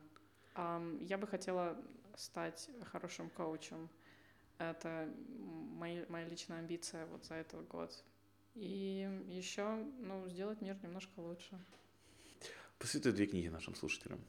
Ам, 0.54 1.04
Я 1.04 1.18
бы 1.18 1.26
хотела 1.26 1.76
стать 2.16 2.70
хорошим 2.92 3.32
коучем. 3.32 3.90
Это 4.60 5.12
моя, 5.40 6.06
моя 6.08 6.28
личная 6.28 6.60
амбиция 6.60 7.08
вот 7.08 7.26
за 7.26 7.34
этот 7.34 7.68
год. 7.68 7.92
И 8.54 9.10
еще, 9.28 9.68
ну, 9.98 10.30
сделать 10.30 10.62
мир 10.62 10.78
немножко 10.84 11.20
лучше. 11.22 11.60
Посоветуй 12.78 13.14
две 13.14 13.26
книги 13.26 13.48
нашим 13.48 13.74
слушателям. 13.74 14.20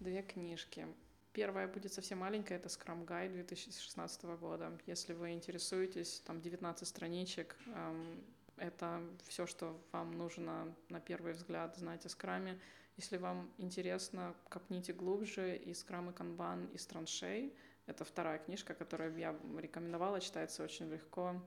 Две 0.00 0.22
книжки. 0.22 0.88
Первая 1.32 1.66
будет 1.66 1.94
совсем 1.94 2.18
маленькая, 2.18 2.56
это 2.56 2.68
Scrum 2.68 3.06
Guide 3.06 3.32
2016 3.32 4.24
года. 4.38 4.78
Если 4.86 5.14
вы 5.14 5.30
интересуетесь, 5.32 6.20
там 6.26 6.42
19 6.42 6.86
страничек, 6.86 7.56
эм, 7.74 8.22
это 8.58 9.02
все, 9.26 9.46
что 9.46 9.80
вам 9.92 10.12
нужно 10.12 10.74
на 10.90 11.00
первый 11.00 11.32
взгляд 11.32 11.74
знать 11.76 12.04
о 12.04 12.10
скраме. 12.10 12.60
Если 12.98 13.16
вам 13.16 13.50
интересно, 13.56 14.34
копните 14.50 14.92
глубже 14.92 15.56
и 15.56 15.72
скрам, 15.72 16.10
и 16.10 16.12
канбан, 16.12 16.66
и 16.66 16.76
траншей. 16.76 17.54
Это 17.86 18.04
вторая 18.04 18.38
книжка, 18.38 18.74
которую 18.74 19.16
я 19.16 19.34
рекомендовала, 19.58 20.20
читается 20.20 20.62
очень 20.62 20.90
легко. 20.90 21.40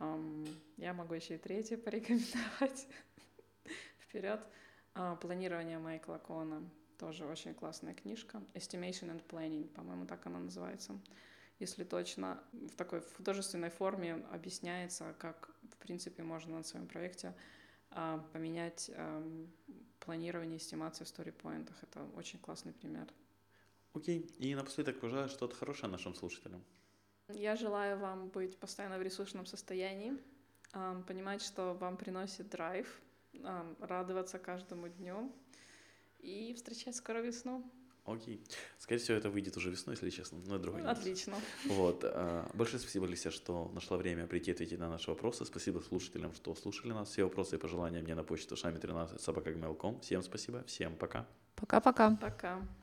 Um, 0.00 0.48
я 0.78 0.94
могу 0.94 1.14
еще 1.14 1.36
и 1.36 1.38
третью 1.38 1.78
порекомендовать. 1.78 2.88
Вперед. 4.00 4.40
Uh, 4.94 5.16
планирование 5.20 5.78
Майкла 5.78 6.18
Кона. 6.18 6.68
Тоже 7.00 7.24
очень 7.24 7.54
классная 7.54 7.94
книжка. 7.94 8.42
Estimation 8.52 9.08
and 9.08 9.26
Planning, 9.26 9.68
по-моему, 9.68 10.04
так 10.04 10.26
она 10.26 10.38
называется. 10.38 11.00
Если 11.58 11.82
точно, 11.82 12.44
в 12.52 12.76
такой 12.76 13.00
художественной 13.00 13.70
форме 13.70 14.22
объясняется, 14.30 15.14
как, 15.18 15.48
в 15.62 15.76
принципе, 15.78 16.22
можно 16.22 16.58
на 16.58 16.62
своем 16.62 16.86
проекте 16.86 17.34
uh, 17.92 18.22
поменять 18.34 18.90
um, 18.90 19.48
планирование 20.00 20.58
эстимации 20.58 21.04
в 21.04 21.08
сторипоинтах. 21.08 21.82
Это 21.82 22.04
очень 22.16 22.38
классный 22.38 22.74
пример. 22.74 23.08
Окей. 23.94 24.30
И 24.38 24.54
напоследок 24.54 25.00
пожелаю 25.00 25.30
что-то 25.30 25.56
хорошее 25.56 25.90
нашим 25.90 26.14
слушателям. 26.14 26.62
Я 27.28 27.56
желаю 27.56 27.98
вам 27.98 28.28
быть 28.28 28.58
постоянно 28.58 28.98
в 28.98 29.02
ресурсном 29.02 29.46
состоянии, 29.46 30.18
понимать, 31.06 31.40
что 31.40 31.72
вам 31.72 31.96
приносит 31.96 32.50
драйв, 32.50 33.00
радоваться 33.80 34.38
каждому 34.38 34.88
дню 34.88 35.32
и 36.22 36.54
встречать 36.54 36.96
скоро 36.96 37.18
весну. 37.18 37.64
Окей. 38.04 38.42
Скорее 38.78 39.00
всего, 39.00 39.16
это 39.16 39.30
выйдет 39.30 39.56
уже 39.56 39.70
весной, 39.70 39.94
если 39.94 40.10
честно, 40.10 40.38
но 40.46 40.54
это 40.56 40.64
другой 40.64 40.82
Отлично. 40.82 41.36
Вот. 41.66 42.02
А, 42.04 42.50
большое 42.54 42.80
спасибо, 42.80 43.06
Алисия, 43.06 43.30
что 43.30 43.70
нашла 43.74 43.96
время 43.96 44.26
прийти 44.26 44.50
ответить 44.50 44.78
на 44.78 44.88
наши 44.88 45.10
вопросы. 45.10 45.44
Спасибо 45.44 45.80
слушателям, 45.80 46.32
что 46.32 46.54
слушали 46.54 46.92
нас. 46.92 47.10
Все 47.10 47.24
вопросы 47.24 47.56
и 47.56 47.58
пожелания 47.58 48.02
мне 48.02 48.14
на 48.14 48.24
почту 48.24 48.54
шами13 48.54 49.18
собакагмейл.ком. 49.18 50.00
Всем 50.00 50.22
спасибо, 50.22 50.64
всем 50.64 50.96
пока. 50.96 51.26
Пока-пока. 51.56 52.10
Пока. 52.10 52.26
-пока. 52.26 52.30
пока. 52.30 52.79